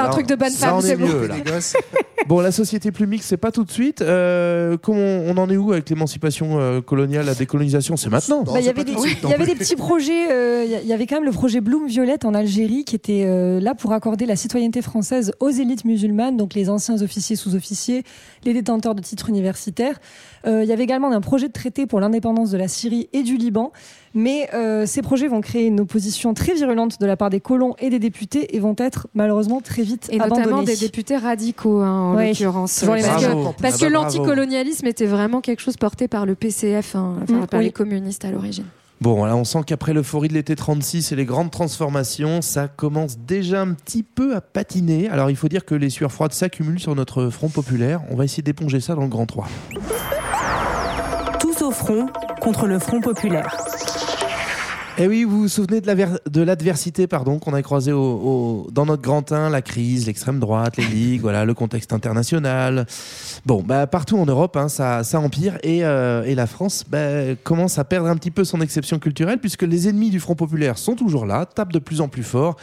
[0.02, 1.08] un là, truc de bonne ça, femme, c'est est bon.
[1.08, 1.36] mieux, là.
[1.38, 1.76] Les gosses.
[2.28, 4.02] Bon, la société plus mixte, c'est pas tout de suite.
[4.02, 7.98] Euh, comment on en est où avec l'émancipation euh, coloniale, la décolonisation?
[7.98, 8.44] C'est maintenant.
[8.44, 10.32] Bah, il y c'est avait des, suite, y avait petits projets.
[10.32, 13.60] euh, Il y avait quand même le projet Bloom Violette en Algérie qui était euh,
[13.60, 18.04] là pour accorder la citoyenneté française aux élites musulmanes, donc les anciens officiers, sous-officiers,
[18.44, 20.00] les détenteurs de titres universitaires.
[20.46, 23.24] Euh, il y avait également un projet de traité pour l'indépendance de la Syrie et
[23.24, 23.72] du Liban.
[24.14, 27.76] Mais euh, ces projets vont créer une opposition très virulente de la part des colons
[27.80, 30.42] et des députés et vont être malheureusement très vite Et abandonnés.
[30.46, 32.84] notamment des députés radicaux, hein, en Ouais, l'occurrence.
[32.86, 37.16] Parce que, parce Ah bah, l'anticolonialisme était vraiment quelque chose porté par le PCF, hein,
[37.24, 37.66] enfin, Mm, par oui.
[37.68, 38.66] les communistes à l'origine.
[39.02, 43.18] Bon, là, on sent qu'après l'euphorie de l'été 36 et les grandes transformations, ça commence
[43.18, 45.10] déjà un petit peu à patiner.
[45.10, 48.04] Alors, il faut dire que les sueurs froides s'accumulent sur notre front populaire.
[48.12, 49.48] On va essayer d'éponger ça dans le Grand 3.
[51.40, 52.06] Tous au front
[52.42, 53.58] contre le Front populaire.
[55.04, 58.68] Eh oui, vous vous souvenez de la ver- de l'adversité pardon qu'on a croisé au,
[58.72, 62.86] dans notre grand 1, la crise, l'extrême droite, les ligues, voilà, le contexte international.
[63.44, 67.80] Bon, bah, partout en Europe, hein, ça, empire et, euh, et la France bah, commence
[67.80, 70.96] à perdre un petit peu son exception culturelle puisque les ennemis du Front populaire sont
[70.96, 72.58] toujours là, tapent de plus en plus fort.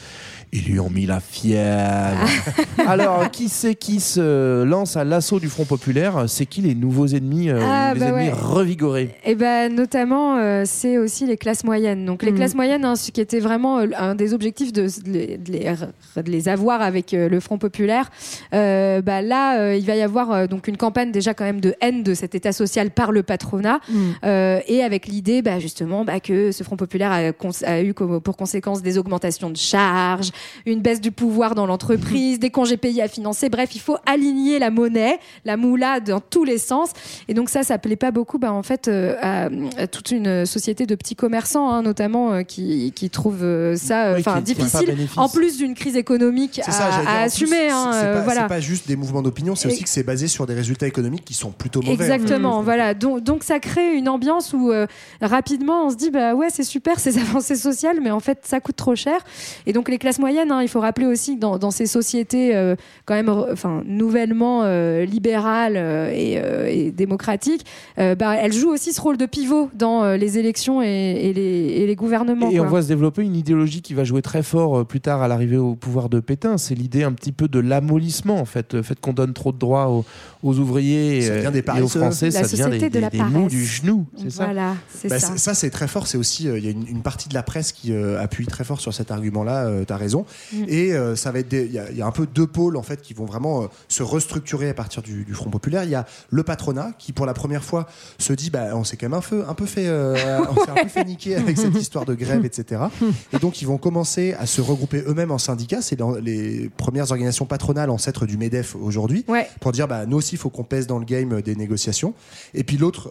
[0.53, 2.27] Ils lui ont mis la fièvre.
[2.87, 6.25] Alors, qui c'est qui se lance à l'assaut du Front populaire?
[6.27, 8.33] C'est qui les nouveaux ennemis, euh, Ah, les bah ennemis ouais.
[8.33, 9.15] revigorés?
[9.25, 12.07] Et ben notamment, euh, c'est aussi les classes moyennes.
[12.07, 12.37] Donc les Mhm.
[12.39, 15.53] classes moyennes, hein, ce qui était vraiment euh, un des objectifs de, de les, de
[15.53, 18.11] les- de les avoir avec euh, le Front populaire.
[18.55, 21.61] Euh, bah là, euh, il va y avoir euh, donc une campagne déjà quand même
[21.61, 23.81] de haine de cet État social par le patronat,
[24.25, 27.33] euh, et avec l'idée, bah, justement, bah, que ce Front populaire a,
[27.67, 30.31] a eu comme- pour conséquence des augmentations de charges,
[30.67, 33.49] une baisse du pouvoir dans l'entreprise, des congés payés à financer.
[33.49, 36.91] Bref, il faut aligner la monnaie, la moula dans tous les sens.
[37.29, 40.47] Et donc ça, ça plaît pas beaucoup, bah, en fait, euh, à, à toute une
[40.47, 44.95] société de petits commerçants, hein, notamment, euh, qui, qui trouvent euh, ça, Oui, qui- difficile.
[45.17, 46.89] En plus d'une crise économique à, ça,
[47.23, 47.69] assumer.
[47.71, 48.43] hein, c'est pas, voilà.
[48.43, 51.25] c'est pas juste des mouvements d'opinion, c'est aussi que c'est basé sur des résultats économiques
[51.25, 51.93] qui sont plutôt mauvais.
[51.93, 52.95] Exactement, voilà.
[52.95, 54.73] Donc, donc ça crée une ambiance où
[55.21, 58.61] rapidement on se dit bah ouais c'est super ces avancées sociales, mais en fait ça
[58.61, 59.19] coûte trop cher.
[59.67, 62.55] Et donc les classes moyennes, hein, il faut rappeler aussi que dans, dans ces sociétés
[62.55, 62.77] euh,
[63.07, 67.65] quand même, enfin nouvellement euh, libérales euh, et, euh, et démocratiques,
[67.99, 71.33] euh, bah, elles jouent aussi ce rôle de pivot dans euh, les élections et, et
[71.33, 71.41] les,
[71.83, 72.51] et les gouvernements.
[72.51, 75.23] Et on voit se développer une idéologie qui va jouer très fort euh, plus tard
[75.23, 76.59] à l'arrivée au pouvoir de Pétain.
[76.59, 78.75] C'est l'idée un petit peu de l'amollissement, en fait.
[78.75, 80.05] Le fait qu'on donne trop de droits aux,
[80.43, 81.89] aux ouvriers Ça des et aux.
[81.89, 84.07] Français, La ça des, de la des- des mous du genou.
[84.17, 84.45] C'est ça?
[84.45, 85.29] Voilà, c'est Bah, ça.
[85.33, 86.07] c'est- ça, c'est très fort.
[86.07, 88.47] C'est aussi, euh, il y a une, une partie de la presse qui euh, appuie
[88.47, 89.71] très fort sur cet argument-là.
[89.87, 90.18] tu as raison.
[90.53, 90.65] Mm.
[90.69, 92.77] Et euh, ça va être, il y, a- il y a un peu deux pôles
[92.77, 95.85] en fait qui vont vraiment euh, se restructurer à partir du, du Front populaire.
[95.85, 97.87] Il y a le patronat qui, pour la première fois,
[98.19, 100.15] se dit, bah, on s'est quand même un peu, un peu fait, euh,
[100.51, 102.83] on s'est un peu fait niquer avec cette histoire de grève, etc.
[103.33, 105.83] Et donc, ils vont commencer à se regrouper eux-mêmes en syndicats.
[105.83, 109.47] C'est dans les premières organisations patronales ancêtres du Medef aujourd'hui Ouais.
[109.61, 112.15] pour dire bah, nous aussi il faut qu'on pèse dans le game des négociations
[112.55, 113.11] et puis l'autre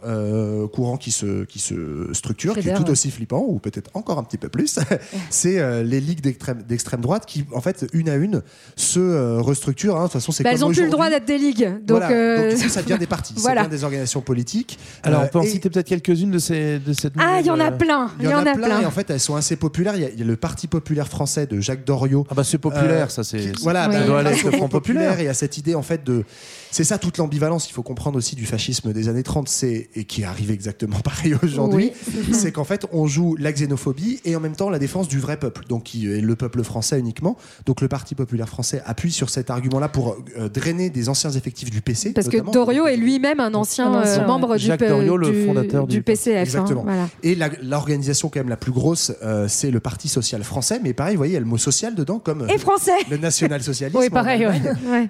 [0.68, 4.24] courant qui se, qui se structure qui est tout aussi flippant ou peut-être encore un
[4.24, 4.80] petit peu plus
[5.30, 8.42] c'est les ligues d'extrême droite qui en fait une à une
[8.76, 10.00] se euh, restructurent hein.
[10.02, 11.70] de toute façon c'est Bah, comme elles ont plus le droit d'être des ligues.
[11.86, 12.12] Donc, Voilà.
[12.12, 13.62] euh, Donc, du coup, ça devient des partis Voilà.
[13.62, 16.40] ça devient des organisations politiques Alors, Euh, on peut en et- citer peut-être quelques-unes de,
[16.40, 18.10] ces, de cette Ah, il y en a euh, plein.
[18.20, 20.10] il y en, a, plein, et en fait elles sont assez populaires il y a,
[20.10, 23.10] il y a le Parti populaire français de Jacques Doriot Ah bah c'est populaire, Euh,
[23.10, 23.58] ça c'est.
[23.62, 23.96] voilà, Oui.
[24.08, 25.20] bah, Front populaire.
[25.20, 26.24] et à cette idée en fait de
[26.72, 30.04] c'est ça toute l'ambivalence il faut comprendre aussi du fascisme des années 30 c'est et
[30.06, 32.34] qui arrive exactement pareil aujourd'hui Oui.
[32.34, 35.38] c'est qu'en fait on joue la xénophobie et en même temps la défense du vrai
[35.38, 37.36] peuple donc qui est le peuple français uniquement
[37.66, 41.32] donc le Parti populaire français appuie sur cet argument là pour euh, drainer des anciens
[41.32, 42.38] effectifs du PC Parce que.
[42.52, 45.46] Doriot est lui-même un ancien, Un ancien, euh, membre du, Jacques P- Doriot, le du-
[45.46, 46.38] fondateur du- PCF.
[46.38, 46.84] hein, Exactement.
[46.84, 47.10] voilà.
[47.24, 50.80] Et l'organisation quand même la plus grosse, euh, c'est le Parti social français.
[50.84, 52.92] Mais pareil, vous voyez, il y a le mot social dedans, comme euh, Et français
[53.10, 53.98] le national-socialisme.
[54.02, 54.62] Oui, pareil, ouais.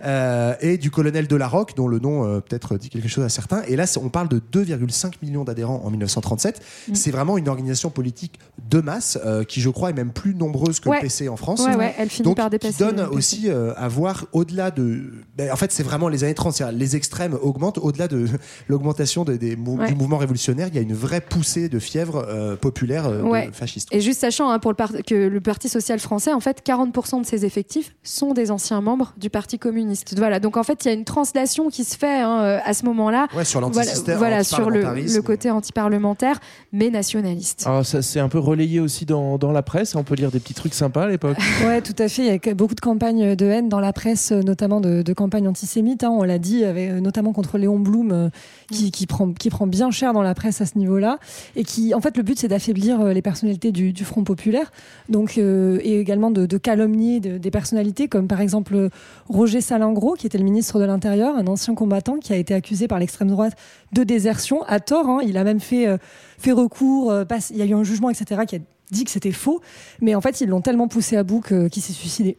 [0.06, 3.62] Euh, et du colonel Delarocque, dont le nom euh, peut-être dit quelque chose à certains.
[3.68, 6.62] Et là, on parle de 2,5 millions d'adhérents en 1937.
[6.90, 6.96] Mm.
[6.96, 10.80] C'est vraiment une organisation politique de masse euh, qui, je crois, est même plus nombreuse
[10.80, 10.98] que Ouais.
[10.98, 11.66] le PC en France.
[11.72, 12.84] Ouais, ouais, elle finit Donc, par qui dépasser.
[12.84, 13.16] donne le PC.
[13.18, 15.02] aussi euh, à voir au-delà de.
[15.38, 16.54] ben, en fait, c'est vraiment les années 30.
[16.54, 18.28] c'est-à-dire Les extrêmes augmentent au-delà de
[18.68, 19.88] l'augmentation des- des mou- Ouais.
[19.90, 20.68] du mouvement révolutionnaire.
[20.70, 23.90] Il y a une vraie poussée de fièvre euh, populaire euh, fasciste.
[23.92, 27.26] Et juste sachant hein, pour le que le Parti social français, en fait, 40% de
[27.26, 30.16] ses effectifs sont des anciens membres du Parti communiste.
[30.18, 32.74] Voilà, donc en fait, il y a une translation qui se fait hein, euh, à
[32.74, 33.28] ce moment-là.
[33.36, 36.40] Ouais, sur Voilà, l'antisystème, voilà sur le, le côté antiparlementaire,
[36.72, 37.64] mais nationaliste.
[37.66, 39.96] Alors ça c'est un peu relayé aussi dans, dans la presse.
[39.96, 41.38] On peut lire des petits trucs sympas à l'époque.
[41.66, 42.22] Ouais, tout à fait.
[42.28, 45.14] Il y a beaucoup de campagnes de haine dans la presse, euh, notamment de, de
[45.14, 46.04] campagnes antisémites.
[46.04, 48.30] hein, on l'a dit, avec, euh, notamment contre Léon Blum, euh,
[48.72, 51.18] qui, qui prend, qui prend bien cher dans la presse à ce niveau-là.
[51.56, 54.72] Et qui, en fait, le but, c'est d'affaiblir euh, les personnalités du, du Front populaire.
[55.10, 58.90] Donc, euh, et également de, de calomnier de- des personnalités, comme par exemple euh,
[59.28, 62.88] Roger Salingro, qui était le ministre de l'Intérieur, un ancien combattant qui a été accusé
[62.88, 63.54] par l'extrême droite
[63.94, 65.10] de désertion, à tort.
[65.10, 65.20] hein.
[65.26, 65.98] il a même fait, euh,
[66.38, 68.60] fait recours, euh, passe- il y a eu un jugement, etc., qui a
[68.92, 69.62] dit que c'était faux.
[70.02, 72.38] Mais en fait, ils l'ont tellement poussé à bout qu'il s'est suicidé.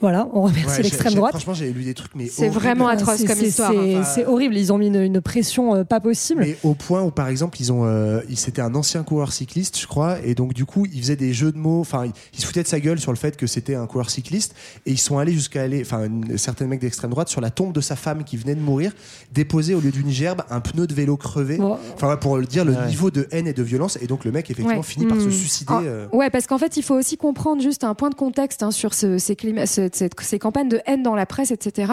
[0.00, 1.32] Voilà, on remercie Ouais, l'extrême j'ai- droite.
[1.32, 3.72] Franchement, j'ai lu des trucs, mais C'est vraiment atroce C'est- comme c'est- histoire.
[3.72, 4.04] c'est-.
[4.14, 6.42] C'est horrible, ils ont mis une, une pression euh, pas possible.
[6.42, 9.86] Mais au point où, par exemple, ils ont, euh, c'était un ancien coureur cycliste, je
[9.86, 11.80] crois, et donc du coup, ils faisaient des jeux de mots.
[11.80, 14.10] Enfin, ils, ils se foutaient de sa gueule sur le fait que c'était un coureur
[14.10, 14.54] cycliste,
[14.86, 17.80] et ils sont allés jusqu'à aller, enfin, certains mecs d'extrême droite sur la tombe de
[17.80, 18.92] sa femme qui venait de mourir,
[19.32, 21.56] déposer au lieu d'une gerbe un pneu de vélo crevé.
[21.56, 21.76] Bon.
[21.94, 22.86] Enfin, pour le dire le Ouais.
[22.86, 24.82] niveau de haine et de violence, et donc le mec effectivement Ouais.
[24.84, 25.32] finit par se Hmm.
[25.32, 25.72] suicider.
[25.74, 26.06] Ah, euh.
[26.12, 28.94] Ouais, parce qu'en fait, il faut aussi comprendre juste un point de contexte hein, sur
[28.94, 31.92] ce- ces, clima- ce- cette- ces campagnes de haine dans la presse, etc.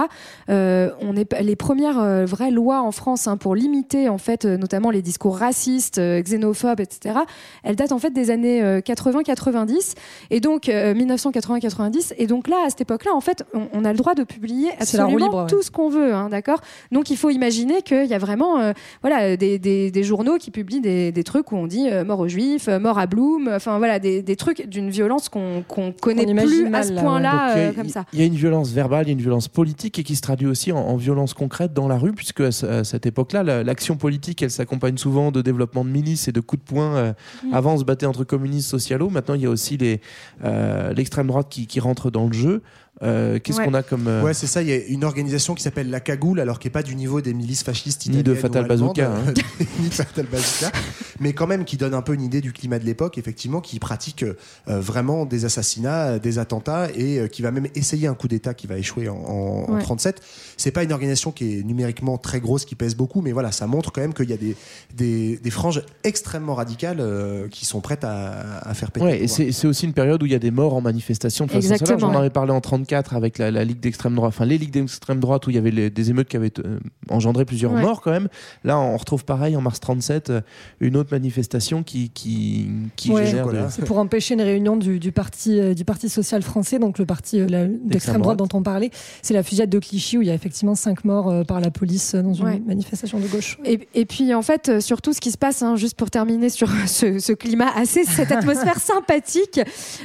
[0.50, 4.46] Euh, on est les premières euh, vraies lois en France hein, pour limiter en fait,
[4.46, 7.20] euh, notamment les discours racistes, euh, xénophobes, etc.
[7.64, 9.94] Elles datent en fait des années euh, 80-90
[10.32, 12.14] et donc 1980-90.
[12.18, 14.70] Et donc là, à cette époque-là, en fait, on, on a le droit de publier
[14.80, 15.48] absolument libre, ouais.
[15.48, 16.62] tout ce qu'on veut, hein, d'accord?
[16.92, 20.52] Donc il faut imaginer qu'il y a vraiment, euh, voilà, des, des- des journaux qui
[20.52, 23.78] publient des, des trucs où on dit euh, mort aux juifs, mort à Bloom, enfin
[23.78, 27.72] voilà, des, des trucs d'une violence qu'on qu'on connaît plus à ce là, point-là, euh,
[27.86, 28.06] comme ça.
[28.14, 30.22] Il y a une violence verbale, il y a une violence politique et qui se
[30.22, 33.44] traduit aussi en, en violence concrète dans la rue, puisque à, ce- à cette époque-là,
[33.44, 36.96] la- l'action politique, elle s'accompagne souvent de développement de milices et de coups de poing.
[36.96, 37.14] euh,
[37.44, 37.54] Mm.
[37.54, 39.10] Avant, on se battait entre communistes, socialos.
[39.10, 39.78] Maintenant, il y a aussi
[40.44, 42.62] euh, l'extrême droite qui, qui rentre dans le jeu.
[43.04, 43.66] Euh, Qu'est-ce Ouais.
[43.66, 44.08] qu'on a comme.
[44.08, 44.62] euh, Ouais, c'est ça.
[44.62, 47.20] Il y a une organisation qui s'appelle la Cagoule, alors qui est pas du niveau
[47.20, 49.34] des milices fascistes Ni de italiennes ou Fatal allemandes, Bazooka, hein.
[49.82, 50.72] ni de Fatal Bazooka,
[51.20, 53.80] mais quand même qui donne un peu une idée du climat de l'époque, effectivement, qui
[53.80, 54.34] pratique euh,
[54.68, 58.54] vraiment des assassinats, euh, des attentats et euh, qui va même essayer un coup d'État
[58.54, 59.82] qui va échouer en, en, en Ouais.
[59.82, 60.22] 37.
[60.56, 63.68] C'est pas une organisation qui est numériquement très grosse, qui pèse beaucoup, mais voilà, ça
[63.68, 64.56] montre quand même qu'il y a des,
[64.96, 69.06] des, des franges extrêmement radicales euh, qui sont prêtes à, à faire péter.
[69.06, 71.52] Ouais, et c'est aussi une période où il y a des morts en manifestation de
[71.52, 72.00] façon Exactement.
[72.00, 75.20] J'en avais parlé en 34 avec la, la Ligue d'extrême droite, enfin les Ligues d'extrême
[75.20, 76.80] droite où il y avait les- des émeutes qui avaient euh,
[77.10, 77.82] engendré plusieurs Ouais.
[77.82, 78.28] morts quand même.
[78.64, 80.42] Là, on retrouve pareil en mars 37 euh,
[80.80, 83.26] une autre manifestation qui, qui, qui Ouais.
[83.26, 83.58] génère de-.
[83.70, 87.06] C'est pour empêcher une réunion du, du parti euh, du parti social français, donc le
[87.06, 88.92] parti euh, d'extrême droite dont on parlait.
[89.22, 91.72] C'est la fusillade de Clichy où il y a effectivement cinq morts euh, par la
[91.72, 92.62] police dans une Ouais.
[92.66, 93.58] manifestation de gauche.
[93.66, 96.70] Et, et puis en fait, surtout ce qui se passe, hein, juste pour terminer sur
[96.88, 99.60] ce, ce climat assez, cette atmosphère sympathique,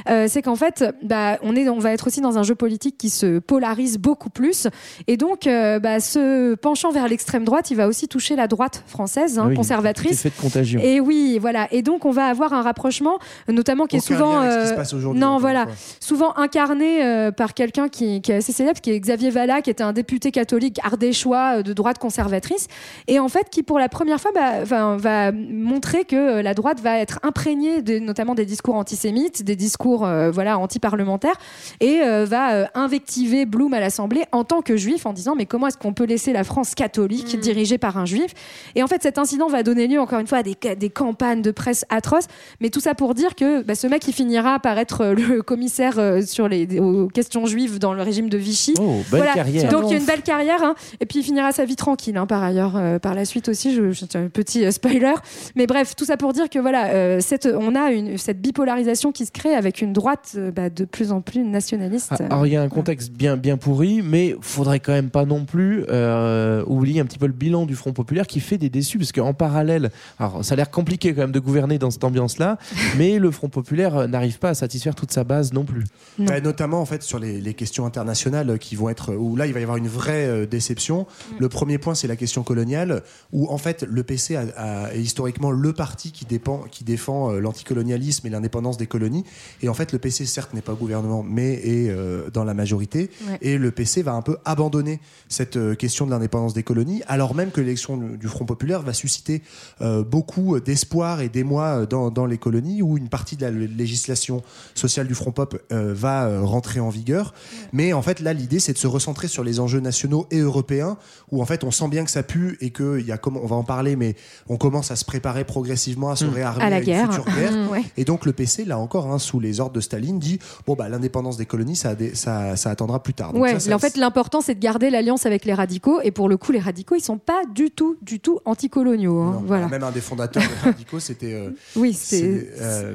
[0.09, 2.70] euh, c'est qu'en fait, bah, on, est, on va être aussi dans un jeu politique
[2.79, 4.67] qui se polarise beaucoup plus.
[5.07, 8.83] Et donc, euh, bah, ce penchant vers l'extrême droite, il va aussi toucher la droite
[8.87, 10.25] française, hein, Ah oui, conservatrice.
[10.25, 10.81] Effet de contagion.
[10.81, 11.67] Et oui, voilà.
[11.71, 14.33] Et donc, on va avoir un rapprochement, notamment qui est souvent.
[14.33, 15.67] lien avec ce qui se euh, passe aujourd'hui, non, voilà.
[15.99, 19.69] Souvent incarné euh, par quelqu'un qui, qui est assez célèbre, qui est Xavier Vallat, qui
[19.69, 22.67] était un député catholique ardéchois de droite conservatrice.
[23.07, 26.79] Et en fait, qui pour la première fois bah, va, va montrer que la droite
[26.79, 31.35] va être imprégnée de, notamment des discours antisémites, des discours euh, voilà, anti-parlementaires,
[31.79, 35.45] et euh, va euh, invectiver Blum à l'Assemblée en tant que juif en disant mais
[35.45, 38.31] comment est-ce qu'on peut laisser la France catholique dirigée par un juif
[38.75, 40.89] Et en fait, cet incident va donner lieu encore une fois à des, ca- des
[40.89, 42.27] campagnes de presse atroces,
[42.59, 45.41] mais tout ça pour dire que bah, ce mec il finira par être euh, le
[45.43, 48.73] commissaire euh, sur les aux questions juives dans le régime de Vichy.
[48.79, 49.71] Oh, belle carrière.
[49.71, 50.75] Donc il y a une belle carrière, hein.
[50.99, 53.73] et puis il finira sa vie tranquille hein, par ailleurs euh, par la suite aussi.
[53.73, 55.13] Je, je- un petit euh, spoiler,
[55.55, 59.11] mais bref, tout ça pour dire que voilà, euh, cette, on a une, cette bipolarisation
[59.11, 62.11] qui se crée avec une droite euh, bah, de plus en plus nationaliste.
[62.29, 65.85] Ah, y a un contexte bien bien pourri, mais faudrait quand même pas non plus
[65.89, 69.11] euh, oublier un petit peu le bilan du Front populaire qui fait des déçus, parce
[69.11, 72.57] qu'en parallèle, alors ça a l'air compliqué quand même de gouverner dans cette ambiance-là,
[72.97, 75.83] mais le Front populaire euh, n'arrive pas à satisfaire toute sa base non plus.
[76.19, 79.53] Bah, notamment en fait sur les, les questions internationales qui vont être où là il
[79.53, 81.07] va y avoir une vraie euh, déception.
[81.39, 84.99] Le premier point c'est la question coloniale où en fait le PC a- a- est
[85.01, 89.23] historiquement le parti qui, dépend, qui défend euh, l'anticolonialisme et l'indépendance des colonies
[89.61, 92.53] et en fait le PC certes n'est pas au gouvernement mais est euh, dans la
[92.53, 93.37] majorité Ouais.
[93.41, 97.35] et le PC va un peu abandonner cette euh, question de l'indépendance des colonies alors
[97.35, 99.41] même que l'élection du, Front populaire va susciter
[99.81, 103.51] euh, beaucoup d'espoir et d'émoi euh, dans, dans les colonies où une partie de la
[103.51, 104.41] législation
[104.75, 107.33] sociale du Front Pop euh, va rentrer en vigueur.
[107.73, 110.97] Mais en fait, là, l'idée, c'est de se recentrer sur les enjeux nationaux et européens,
[111.31, 113.55] où en fait, on sent bien que ça pue et que y a on va
[113.55, 114.15] en parler, mais
[114.49, 116.29] on commence à se préparer progressivement à se Mm.
[116.33, 117.13] réarmer À la une guerre.
[117.13, 117.51] future guerre.
[117.51, 117.83] Mm, ouais.
[117.97, 120.87] Et donc le PC, là encore, hein, sous les ordres de Staline, dit bon bah
[120.89, 123.33] l'indépendance des colonies, ça, a des- ça, ça attendra plus tard.
[123.33, 125.99] Donc ouais, ça, ça- en fait, l'important, c'est de garder l'alliance avec les radicaux.
[126.03, 129.19] Et pour le coup, les radicaux, ils sont pas du tout, du tout anticoloniaux.
[129.19, 129.41] hein.
[129.45, 129.67] voilà.
[129.67, 131.33] Même un des fondateurs des radicaux, c'était.
[131.33, 132.93] euh, Oui, c'est- euh,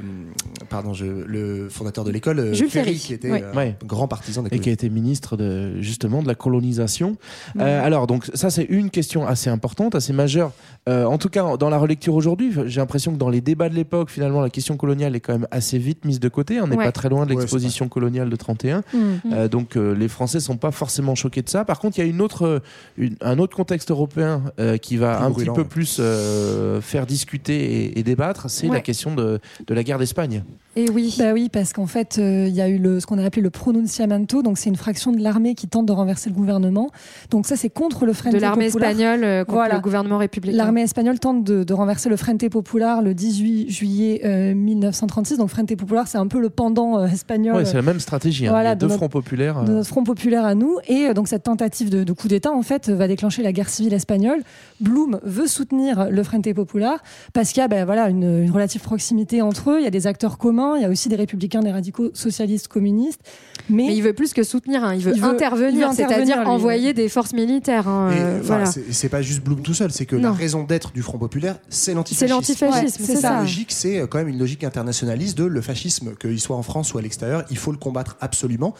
[0.69, 3.43] pardon, je, le fondateur de l'école, euh, Jules Ferry, Ferry, qui était ouais.
[3.43, 3.75] euh, Ouais.
[3.85, 7.17] grand partisan des et qui a été ministre de justement de la colonisation.
[7.59, 10.51] Euh, alors donc ça c'est une question assez importante, assez majeure.
[10.89, 13.75] Euh, en tout cas dans la relecture aujourd'hui, j'ai l'impression que dans les débats de
[13.75, 16.61] l'époque, finalement la question coloniale est quand même assez vite mise de côté.
[16.61, 16.85] On n'est Ouais.
[16.85, 18.83] pas très loin de Ouais, l'exposition coloniale de 31.
[18.93, 19.26] Mm.
[19.33, 21.65] Euh, donc euh, les Français sont pas forcément choqués de ça.
[21.65, 22.59] Par contre, il y a une autre, euh,
[22.97, 25.67] une- un autre contexte européen euh, qui va Plus un brûlant, petit peu ouais.
[25.67, 28.49] plus euh, faire discuter et, et débattre.
[28.49, 28.73] C'est Ouais.
[28.75, 30.43] la question de, de la guerre d'Espagne.
[30.77, 31.15] Et oui.
[31.17, 33.41] Bah oui, parce qu'en fait, euh, il y a eu le, ce qu'on a appelé
[33.41, 36.91] le pronunciamento, donc c'est une fraction de l'armée qui tente de renverser le gouvernement.
[37.31, 39.75] Donc ça, c'est contre le Frente de l'armée espagnole euh, contre Voilà.
[39.75, 40.55] le gouvernement républicain.
[40.55, 45.37] L'armée espagnole tente de, de renverser le Frente Popular le 18 juillet euh, 1936.
[45.39, 47.55] Donc Frente Popular, c'est un peu le pendant euh, espagnol.
[47.55, 48.45] Ouais, c'est la même stratégie.
[48.45, 48.51] hein.
[48.51, 49.63] Voilà, il y a de deux notre- fronts populaires.
[49.63, 50.77] de euh, notre Front populaire à nous.
[50.87, 53.69] Et euh, donc cette tentative de, de coup d'État, en fait, va déclencher la guerre
[53.69, 54.41] civile espagnole.
[54.79, 57.01] Bloom veut soutenir le Frente Popular
[57.33, 59.79] parce qu'il y a ben, voilà, une, une relative proximité entre eux.
[59.79, 60.66] Il y a des acteurs communs.
[60.75, 63.21] Il y a aussi des républicains, des radicaux socialistes, communistes.
[63.69, 64.93] Mais, Mais il veut plus que soutenir, hein.
[64.95, 67.87] il, veut Il veut- intervenir, c'est-à-dire envoyer des forces militaires.
[67.87, 68.65] hein, euh, voilà.
[68.65, 70.29] c'est- pas juste Blum tout seul, c'est que Non.
[70.29, 72.27] la raison d'être du Front populaire, c'est l'antifascisme.
[72.27, 73.33] C'est l'antifascisme, Ouais, c'est ça.
[73.33, 76.63] La logique, c'est euh, quand même une logique internationaliste de le fascisme, qu'il soit en
[76.63, 78.73] France ou à l'extérieur, il faut le combattre absolument.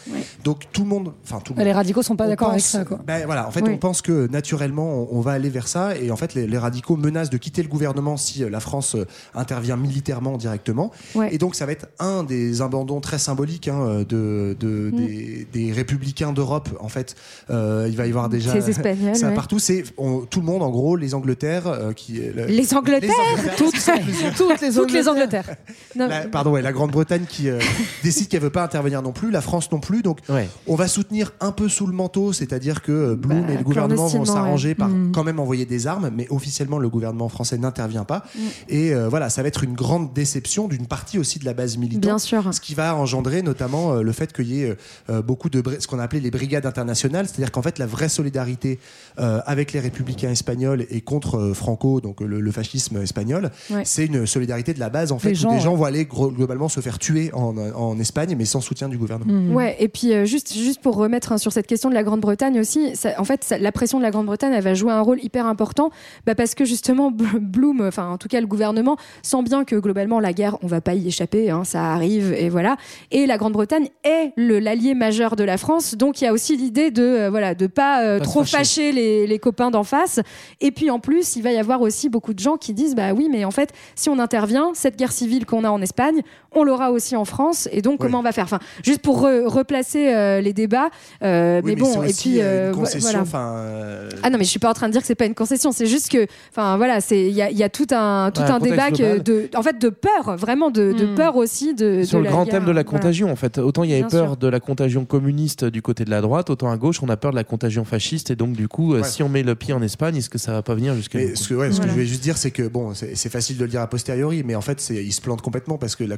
[0.44, 1.66] Donc tout le monde, enfin tout le monde.
[1.66, 2.84] les radicaux sont pas d'accord avec ça.
[2.86, 3.00] Quoi.
[3.06, 3.72] Ben voilà, en fait, Oui.
[3.74, 6.58] on pense que naturellement, on, on va aller vers ça, et en fait, les, les
[6.58, 10.92] radicaux menacent de quitter le gouvernement si euh, la France euh, intervient militairement directement.
[11.16, 11.34] Ouais.
[11.34, 14.96] Et donc, ça va être un des abandons très symboliques hein, de, de- Mm.
[14.96, 16.70] des, des républicains d'Europe.
[16.80, 17.16] En fait,
[17.50, 19.36] Euh, il va y avoir déjà Ces Espagnols, ça ouais.
[19.36, 19.60] partout.
[19.60, 23.12] C'est on- tout le monde, en gros, les Angleterres, euh, qui le- Les Angleterres
[23.58, 23.74] toutes,
[24.38, 25.56] Toutes les, Toutes les Angleterres.
[25.96, 27.60] Non, la, pardon, ouais, la Grande-Bretagne qui euh,
[28.04, 30.02] décide qu'elle veut pas intervenir non plus, la France non plus.
[30.02, 30.48] Donc, Ouais.
[30.68, 33.64] on va soutenir un peu sous le manteau, c'est-à-dire que euh, Blum Bah, et le
[33.64, 34.76] gouvernement vont s'arranger ouais.
[34.76, 35.12] par Mm.
[35.14, 38.24] quand même envoyer des armes, mais officiellement le gouvernement français n'intervient pas.
[38.36, 38.40] Mm.
[38.70, 41.76] Et euh, voilà, ça va être une grande déception d'une partie aussi de la base
[41.78, 42.02] militante.
[42.04, 42.54] Bien sûr.
[42.54, 44.76] Ce qui va engendrer notamment euh, le fait qu'il y ait euh,
[45.10, 48.08] euh, beaucoup de ce qu'on a appelé les brigades internationales, c'est-à-dire qu'en fait la vraie
[48.08, 48.80] solidarité
[49.18, 53.82] avec les républicains espagnols et contre Franco, donc le, le fascisme espagnol, Ouais.
[53.84, 56.06] c'est une solidarité de la base en fait Les où gens, des gens vont aller
[56.06, 59.34] globalement se faire tuer en, en Espagne, mais sans soutien du gouvernement.
[59.34, 59.56] Mm.
[59.56, 62.96] Ouais, et puis juste, juste pour remettre hein, sur cette question de la Grande-Bretagne aussi,
[62.96, 65.48] ça- en fait, ça- la pression de la Grande-Bretagne, elle va jouer un rôle hyper
[65.48, 65.90] important,
[66.28, 69.76] bah, parce que justement, Bl- Bloom, enfin en tout cas le gouvernement, sent bien que
[69.76, 72.78] globalement la guerre, on va pas y échapper, hein, ça arrive, et voilà.
[73.12, 76.92] Et la Grande-Bretagne est l'allié majeur de la France, donc il y a aussi l'idée
[76.92, 78.58] de euh, voilà de pas, euh, Pas trop fâcher.
[78.58, 80.20] fâcher les, les copains d'en face.
[80.62, 83.14] Et puis en plus, il va y avoir aussi beaucoup de gens qui disent bah
[83.14, 86.22] oui, mais en fait, si on intervient, cette guerre civile qu'on a en Espagne,
[86.60, 88.08] on l'aura aussi en France, et donc Ouais.
[88.08, 90.90] comment on va faire Enfin, juste pour re- replacer euh, les débats.
[91.24, 93.24] euh, Oui, mais bon, c'est et puis euh, euh, une vo- concession.
[93.24, 93.50] voilà.
[93.58, 95.34] euh, Ah non, mais je suis pas en train de dire que c'est pas une
[95.36, 95.72] concession.
[95.72, 98.42] C'est juste que, enfin voilà, c'est il y a, il y a tout un tout
[98.42, 101.16] Ouais, un débat que de, en fait, de peur, vraiment de, de Mm.
[101.16, 102.54] peur aussi de Sur de le la grand guerre.
[102.56, 102.84] thème de la Voilà.
[102.84, 103.58] contagion, en fait.
[103.58, 104.38] Autant il y avait Bien peur sûr.
[104.38, 107.32] de la contagion communiste du côté de la droite, autant à gauche, on a peur
[107.32, 108.32] de la contagion fasciste.
[108.32, 109.04] Et donc, du coup, Ouais.
[109.04, 111.48] si on met le pied en Espagne, est-ce que ça va pas venir jusqu'à ce
[111.50, 114.44] que, je voulais juste dire, c'est que bon, c'est facile de le dire a posteriori,
[114.46, 116.18] mais en fait, c'est- ils se plantent complètement parce que la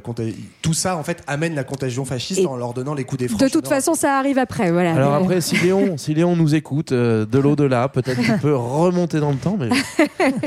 [0.62, 3.34] tout ça, en fait, amène la contagion fasciste Et en leur donnant les coups des
[3.34, 4.94] De toute façon, ça arrive après, voilà.
[4.94, 9.20] Alors après, si Léon, si Léon nous écoute euh, de l'au-delà, peut-être qu'il peut remonter
[9.20, 9.68] dans le temps, mais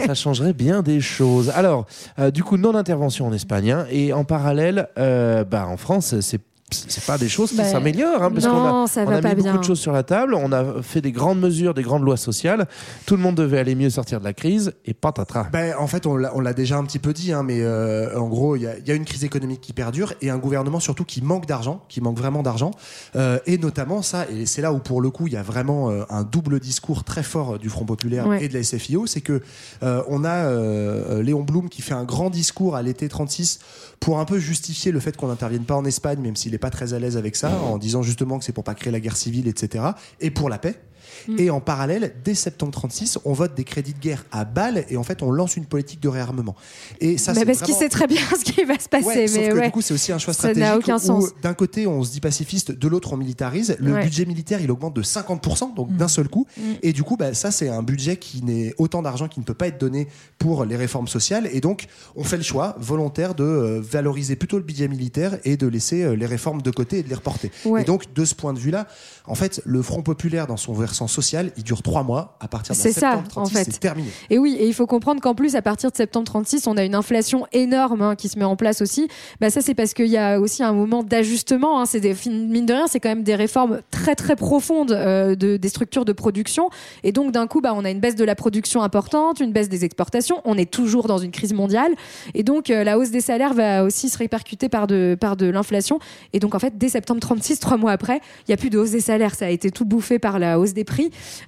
[0.05, 1.51] ça changerait bien des choses.
[1.55, 1.86] Alors,
[2.19, 6.41] euh, du coup, non-intervention en Espagne, hein, et en parallèle, euh, bah, en France, c'est
[6.74, 9.17] c'est pas des choses qui Bah, s'améliorent, hein, parce qu'on a, non, ça on va
[9.17, 9.59] a pas mis beaucoup bien.
[9.59, 12.67] de choses sur la table, on a fait des grandes mesures, des grandes lois sociales,
[13.05, 15.47] tout le monde devait aller mieux sortir de la crise, et patatras.
[15.51, 18.55] Ben, en fait, on l'a déjà un petit peu dit, hein, mais euh, en gros,
[18.55, 21.05] il y, a- il y a une crise économique qui perdure et un gouvernement surtout
[21.05, 22.71] qui manque d'argent, qui manque vraiment d'argent.
[23.15, 25.89] Euh, et notamment ça, et c'est là où pour le coup, il y a vraiment
[25.89, 28.43] euh, un double discours très fort du Front Populaire Ouais.
[28.43, 29.41] et de la SFIO, c'est que
[29.84, 33.59] euh, on a euh, Léon Blum qui fait un grand discours à l'été 36
[33.99, 36.70] pour un peu justifier le fait qu'on n'intervienne pas en Espagne, même s'il n'est pas
[36.70, 39.18] très à l'aise avec ça, en disant justement que c'est pour pas créer la guerre
[39.18, 39.84] civile, etc.
[40.22, 40.80] Et pour la paix.
[41.28, 41.36] Mm.
[41.39, 44.97] Et en parallèle, dès septembre 36, on vote des crédits de guerre à balles et
[44.97, 46.55] en fait, on lance une politique de réarmement.
[46.99, 49.05] Et ça, mais parce qu'il sait très bien ce qui va se passer.
[49.05, 49.66] Ouais, sauf mais que ouais.
[49.66, 51.30] du coup, c'est aussi un choix Ça n'a stratégique aucun où sens.
[51.41, 53.76] d'un côté, on se dit pacifiste, de l'autre, on militarise.
[53.80, 54.03] Le Ouais.
[54.03, 56.47] budget militaire, il augmente de 50%, donc d'un seul coup.
[56.57, 56.61] Mm.
[56.82, 59.53] Et du coup, bah, ça, c'est un budget qui n'est autant d'argent qui ne peut
[59.53, 60.07] pas être donné
[60.39, 61.47] pour les réformes sociales.
[61.51, 61.86] Et donc,
[62.16, 66.03] on fait le choix volontaire de euh, valoriser plutôt le budget militaire et de laisser
[66.03, 67.51] euh, les réformes de côté et de les reporter.
[67.80, 68.88] Et donc, de ce point de vue-là,
[69.26, 72.38] en fait, le Front populaire, dans son versant social, il dure trois mois.
[72.39, 73.72] À partir de C'est ça, septembre 36, en fait.
[73.72, 74.10] c'est terminé.
[74.30, 76.84] Et oui, et il faut comprendre qu'en plus, à partir de septembre 36, on a
[76.84, 79.08] une inflation énorme hein, qui se met en place aussi.
[79.41, 81.80] Bah, ça, c'est parce qu'il y a aussi un moment d'ajustement.
[81.82, 81.86] hein.
[81.86, 85.36] C'est des, mine de rien, c'est quand même des réformes très très très profonde euh,
[85.36, 86.70] de, des structures de production.
[87.04, 89.68] Et donc d'un coup, bah, on a une baisse de la production importante, une baisse
[89.68, 90.41] des exportations.
[90.45, 91.91] On est toujours dans une crise mondiale.
[92.34, 95.47] Et donc euh, la hausse des salaires va aussi se répercuter par de, par de
[95.47, 95.99] l'inflation.
[96.32, 98.78] Et donc en fait, dès septembre 36, trois mois après, il n'y a plus de
[98.78, 99.36] hausse des salaires.
[99.36, 100.92] Ça a été tout bouffé par la hausse des prix.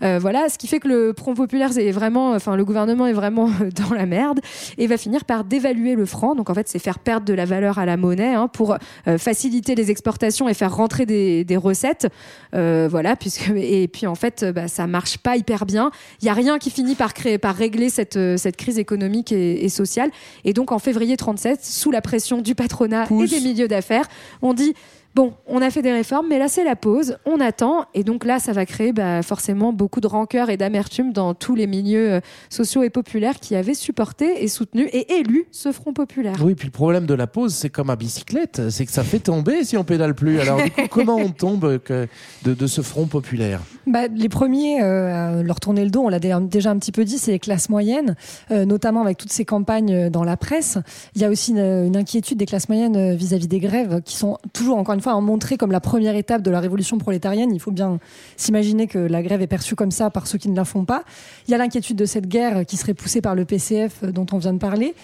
[0.03, 3.13] Euh, voilà, ce qui fait que le Front populaire est vraiment, enfin le gouvernement est
[3.13, 3.49] vraiment
[3.89, 4.39] dans la merde
[4.77, 6.35] et va finir par dévaluer le franc.
[6.35, 8.75] Donc en fait, c'est faire perdre de la valeur à la monnaie hein, pour
[9.07, 12.07] euh, faciliter les exportations et faire rentrer des, des recettes.
[12.53, 15.91] Euh, voilà, puisque et puis en fait, bah, ça marche pas hyper bien.
[16.21, 19.65] Il y a rien qui finit par créer, par régler cette cette crise économique et,
[19.65, 20.09] et sociale.
[20.43, 24.05] Et donc en février 37, sous la pression du patronat et des milieux d'affaires,
[24.41, 24.73] on dit
[25.15, 28.25] Bon, on a fait des réformes, mais là c'est la pause, on attend, et donc
[28.25, 32.15] là ça va créer bah, forcément beaucoup de rancœur et d'amertume dans tous les milieux
[32.15, 36.35] euh, sociaux et populaires qui avaient supporté et soutenu et élu ce Front populaire.
[36.43, 39.19] Oui, puis le problème de la pause, c'est comme à bicyclette, c'est que ça fait
[39.19, 40.41] tomber si on pédale plus.
[40.41, 42.09] Alors du coup, comment on tombe que
[42.43, 43.61] de, de ce Front populaire?
[43.87, 46.91] Bah, les premiers euh, à leur tourner le dos, on l'a dé- déjà un petit
[46.91, 48.17] peu dit, c'est les classes moyennes,
[48.51, 50.77] euh, notamment avec toutes ces campagnes euh, dans la presse.
[51.15, 54.17] Il y a aussi une, une inquiétude des classes moyennes euh, vis-à-vis des grèves, qui
[54.17, 57.53] sont toujours, encore une fois, montrées comme la première étape de la révolution prolétarienne.
[57.53, 57.99] Il faut bien
[58.37, 61.03] s'imaginer que la grève est perçue comme ça par ceux qui ne la font pas.
[61.47, 64.25] Il y a l'inquiétude de cette guerre qui serait poussée par le PCF euh, dont
[64.31, 64.95] on vient de parler.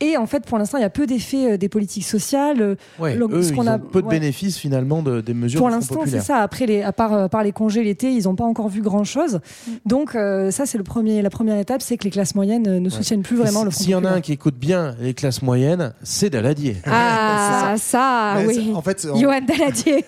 [0.00, 2.60] Et en fait, pour l'instant, il y a peu d'effets euh, des politiques sociales.
[2.62, 4.20] euh, Ouais, le- eux, ce qu'on ils a- ont peu de ouais.
[4.20, 6.36] bénéfices finalement de- des mesures Pour l'instant, c'est ça.
[6.38, 9.40] Après, les, à part, euh, les congés l'été, ils n'ont pas encore vu grand-chose.
[9.66, 9.70] Mm.
[9.86, 12.88] Donc, euh, ça, c'est le premier, la première étape, c'est que les classes moyennes ne
[12.88, 15.42] soutiennent plus vraiment le Front S'il y en a un qui écoute bien les classes
[15.42, 16.76] moyennes, c'est Daladier.
[16.86, 18.70] Ah, ça, Ouais, oui.
[18.72, 20.04] ça- en fait, on- Johan Daladier.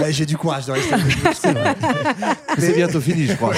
[0.00, 0.94] Ouais, J'ai du courage de rester.
[2.58, 3.52] c'est bientôt fini, je crois.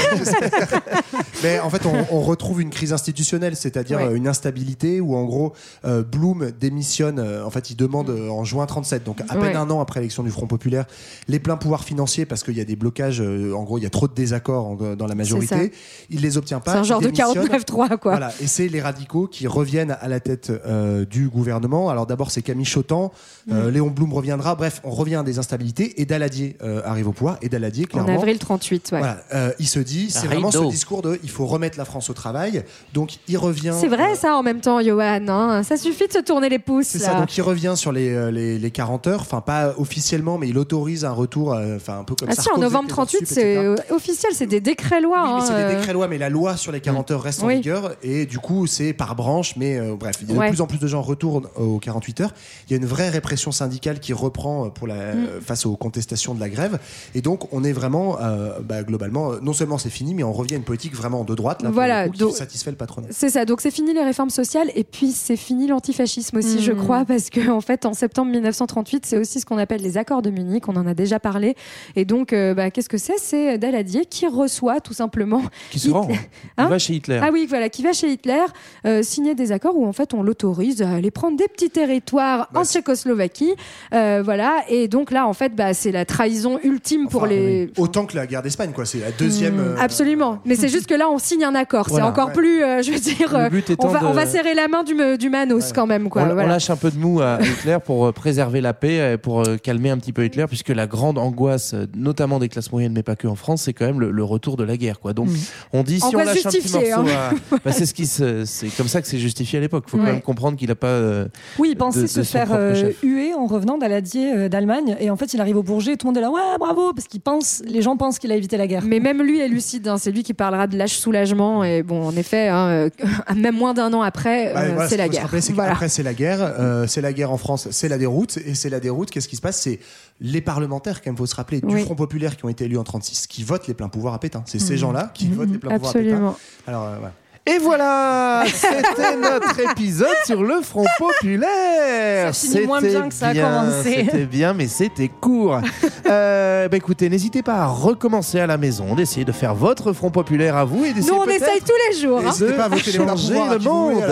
[1.42, 4.21] Mais en fait, on, on retrouve une crise institutionnelle, c'est-à-dire Ouais.
[4.22, 5.52] Une instabilité où, en gros,
[5.84, 7.18] euh, Bloom démissionne.
[7.18, 9.54] euh, en fait, il demande euh, en juin 37, donc à peine Ouais.
[9.56, 10.84] un an après l'élection du Front populaire,
[11.28, 13.20] les pleins pouvoirs financiers parce qu'il y a des blocages.
[13.20, 15.72] euh, en gros, il y a trop de désaccords en- dans la majorité.
[16.10, 16.72] Il les obtient pas.
[16.72, 17.46] C'est un genre de démissionne.
[17.48, 18.12] 49-3, quoi.
[18.12, 21.90] Voilà, et c'est les radicaux qui reviennent à la tête euh, du gouvernement.
[21.90, 23.12] Alors d'abord, c'est Camille Chotan,
[23.50, 24.54] euh, Léon Blum reviendra.
[24.54, 27.38] Bref, on revient à des instabilités et Daladier euh, arrive au pouvoir.
[27.42, 28.98] Et Daladier, En clairement, avril 38, ouais.
[28.98, 32.08] voilà, euh, il se dit, c'est vraiment ce discours de il faut remettre la France
[32.10, 32.62] au travail.
[32.94, 33.74] Donc il revient.
[33.78, 35.20] C'est vrai ça en même temps, Johan.
[35.28, 35.62] hein.
[35.62, 36.86] ça suffit de se tourner les pouces.
[36.88, 40.38] c'est ça, donc il revient sur les, euh, les, les 40 heures, enfin pas officiellement,
[40.38, 42.78] mais il autorise un retour, euh, enfin un peu comme Ah si, en Sarkozy novembre
[42.78, 45.22] avec les 38, heures sup, c'est euh, officiel, c'est des décrets-lois.
[45.24, 45.76] Oui, hein, c'est des euh.
[45.76, 48.66] décrets lois, mais la loi sur les 40 heures reste en vigueur et du coup
[48.66, 50.46] c'est par branche, mais euh, bref, il y a Ouais.
[50.46, 52.34] de plus en plus de gens retournent aux 48 heures.
[52.68, 55.40] Il y a une vraie répression syndicale qui reprend pour la, Mm.
[55.44, 56.78] face aux contestations de la grève
[57.14, 60.54] et donc on est vraiment euh, bah, globalement, non seulement c'est fini, mais on revient
[60.54, 62.76] à une politique vraiment de droite là, pour Voilà, le coup, qui donc- satisfait le
[62.76, 63.08] patronat.
[63.10, 66.72] C'est ça, donc c'est fini les réformes sociales et puis c'est fini l'antifascisme aussi, je
[66.72, 66.78] Mhm.
[66.78, 70.22] crois, parce que en fait en septembre 1938, c'est aussi ce qu'on appelle les accords
[70.22, 71.54] de Munich, on en a déjà parlé.
[71.96, 73.18] Et donc, euh, bah, qu'est-ce que c'est?
[73.18, 75.42] C'est Daladier qui reçoit tout simplement.
[75.70, 76.02] Qui se rend.
[76.04, 76.18] Hitler-
[76.58, 76.68] Il Hein?
[76.68, 77.20] va chez Hitler.
[77.22, 78.42] Ah oui, voilà, qui va chez Hitler
[78.86, 82.48] euh, signer des accords où en fait on l'autorise à aller prendre des petits territoires
[82.52, 83.54] Bah, en Tchécoslovaquie,
[83.94, 84.62] euh, voilà.
[84.68, 87.66] Et donc là, en fait, bah, c'est la trahison ultime pour les.
[87.66, 87.72] oui.
[87.82, 88.84] Autant que la guerre d'Espagne, quoi.
[88.84, 89.58] C'est la deuxième.
[89.60, 91.86] euh, Absolument, mais c'est juste que là on signe un accord.
[91.88, 92.04] Voilà.
[92.04, 92.32] c'est encore Ouais.
[92.34, 94.68] plus, euh, je veux dire, Le but on étant va, de- on va serrer la
[94.68, 96.22] main du, du Manos quand même, quoi.
[96.22, 99.40] on, lâche un peu de mou à Hitler pour euh, préserver la paix, et pour
[99.46, 102.92] euh, calmer un petit peu Hitler, puisque la grande angoisse, euh, notamment des classes moyennes,
[102.92, 105.00] mais pas que en France, c'est quand même le, le retour de la guerre.
[105.00, 105.12] Quoi.
[105.12, 105.28] Donc,
[105.72, 107.30] on dit si on lâche un petit morceau, hein.
[107.52, 109.84] à- bah, c'est ce qui se- c'est comme ça que c'est justifié à l'époque.
[109.86, 110.86] Il faut quand même comprendre qu'il n'a pas.
[110.88, 111.26] euh,
[111.58, 114.96] Oui, il pensait de- se de faire euh, huer en revenant d'Aladier euh, d'Allemagne.
[115.00, 117.06] Et en fait, il arrive au Bourget, tout le monde est là, ouais, bravo, parce
[117.08, 118.82] qu'il pense, les gens pensent qu'il a évité la guerre.
[118.86, 119.96] Mais même lui est lucide, hein.
[119.98, 121.64] c'est lui qui parlera de lâche soulagement.
[121.64, 122.90] Et bon, en effet, hein, euh,
[123.36, 125.22] même moins d'un an après, Bah, euh, voilà, c'est ce la guerre.
[125.22, 125.70] rappeler, c'est Voilà.
[125.70, 126.38] qu'après, c'est la guerre.
[126.42, 128.36] Euh, c'est la guerre en France, c'est la déroute.
[128.44, 129.10] Et c'est la déroute.
[129.10, 129.60] Qu'est-ce qui se passe?
[129.60, 129.80] C'est
[130.20, 131.78] les parlementaires, quand même, faut se rappeler, du.
[131.80, 134.42] Front Populaire qui ont été élus en 36, qui votent les pleins pouvoirs à Pétain.
[134.46, 134.66] C'est Mhm.
[134.66, 136.32] ces gens-là qui votent les pleins pouvoirs à Absolument.
[136.32, 136.70] Pétain.
[136.70, 137.14] Alors, euh, voilà.
[137.44, 142.32] Et voilà, c'était notre épisode sur le Front Populaire.
[142.32, 143.94] Ça finit moins C'était bien que ça a bien, commencé.
[144.04, 145.58] C'était bien, mais c'était court.
[146.06, 150.10] Euh, bah écoutez, n'hésitez pas à recommencer à la maison, d'essayer de faire votre Front
[150.12, 152.20] Populaire à vous et d'essayer Nous, on essaye tous les jours.
[152.20, 152.26] hein.
[152.26, 154.04] N'hésitez pas à voter changer le monde.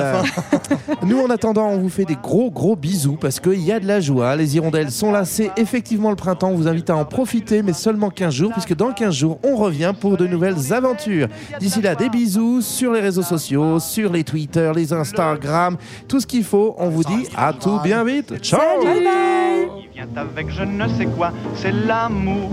[1.05, 3.87] Nous, en attendant, on vous fait des gros, gros bisous parce qu'il y a de
[3.87, 4.35] la joie.
[4.35, 5.25] Les hirondelles sont là.
[5.25, 6.49] C'est effectivement le printemps.
[6.51, 9.55] On vous invite à en profiter, mais seulement 15 jours, puisque dans 15 jours, on
[9.55, 11.29] revient pour de nouvelles aventures.
[11.61, 15.77] D'ici là, des bisous sur les réseaux sociaux, sur les Twitter, les Instagram,
[16.09, 16.75] tout ce qu'il faut.
[16.79, 18.39] On vous dit à tout bien vite.
[18.43, 18.83] Ciao!
[18.83, 19.69] Bye bye.
[19.83, 22.51] Il vient avec je ne sais quoi, c'est l'amour.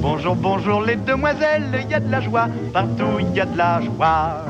[0.00, 3.56] Bonjour, bonjour les demoiselles, il y a de la joie, partout il y a de
[3.56, 4.44] la joie.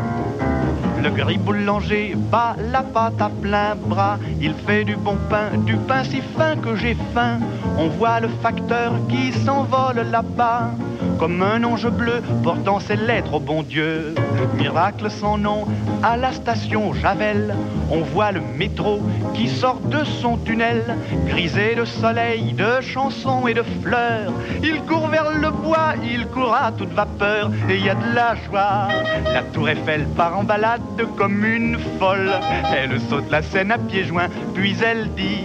[1.03, 4.19] Le gris boulanger bat la pâte à plein bras.
[4.41, 7.41] Il fait du bon pain, du pain si fin que j'ai faim.
[7.77, 10.71] On voit le facteur qui s'envole là-bas.
[11.23, 14.13] Comme un ange bleu portant ses lettres au bon Dieu.
[14.59, 15.69] Miracle sans nom,
[16.03, 17.55] à la station Javel,
[17.93, 19.01] on voit le métro
[19.33, 20.83] qui sort de son tunnel,
[21.29, 24.33] grisé de soleil, de chansons et de fleurs.
[24.65, 28.15] Il court vers le bois, il court à toute vapeur, et il y a de
[28.17, 28.89] la joie.
[29.33, 30.81] La tour Eiffel part en balade
[31.17, 32.33] comme une folle.
[32.75, 35.45] Elle saute la scène à pieds joints, puis elle dit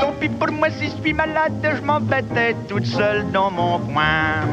[0.00, 4.46] Tant pis pour moi si je suis malade, je m'embêtais toute seule dans mon coin.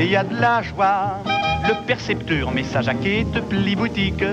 [0.00, 1.22] Et y a de la joie.
[1.66, 4.24] Le percepteur met sa jaquette pli boutique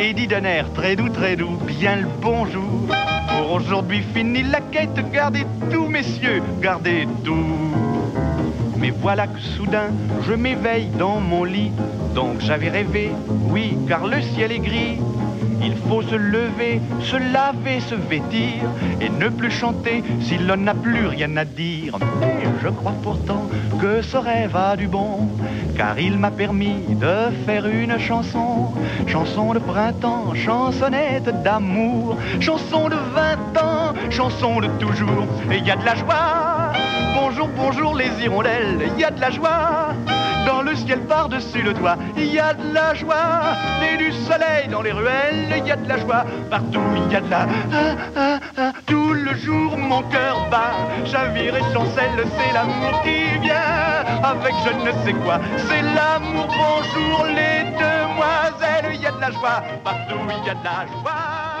[0.00, 2.88] et dit d'un air très doux, très doux, bien le bonjour.
[3.28, 7.72] Pour aujourd'hui fini la quête, gardez tout, messieurs, gardez tout.
[8.76, 9.90] Mais voilà que soudain,
[10.26, 11.70] je m'éveille dans mon lit.
[12.14, 13.12] Donc j'avais rêvé,
[13.48, 14.98] oui, car le ciel est gris.
[15.64, 18.62] Il faut se lever, se laver, se vêtir
[19.00, 21.98] et ne plus chanter si l'on n'a plus rien à dire.
[22.20, 23.48] Mais je crois pourtant
[23.80, 25.28] que ce rêve a du bon,
[25.76, 28.72] car il m'a permis de faire une chanson.
[29.06, 35.26] Chanson de printemps, chansonnette d'amour, chanson de 20 ans, chanson de toujours.
[35.50, 36.72] Et il y a de la joie.
[37.14, 39.94] Bonjour, bonjour les hirondelles, il y a de la joie.
[40.74, 43.54] Ciel par-dessus le toit, il y a de la joie.
[43.82, 46.24] Et du soleil dans les ruelles, il y a de la joie.
[46.50, 47.46] Partout, il y a de la...
[47.72, 48.72] Ah, ah, ah.
[48.86, 50.72] Tout le jour, mon cœur bat.
[51.04, 53.54] Chavire et chancelle, c'est l'amour qui vient.
[54.24, 56.48] Avec je ne sais quoi, c'est l'amour.
[56.48, 59.62] Bonjour les demoiselles, il y a de la joie.
[59.84, 61.51] Partout, il y a de la joie.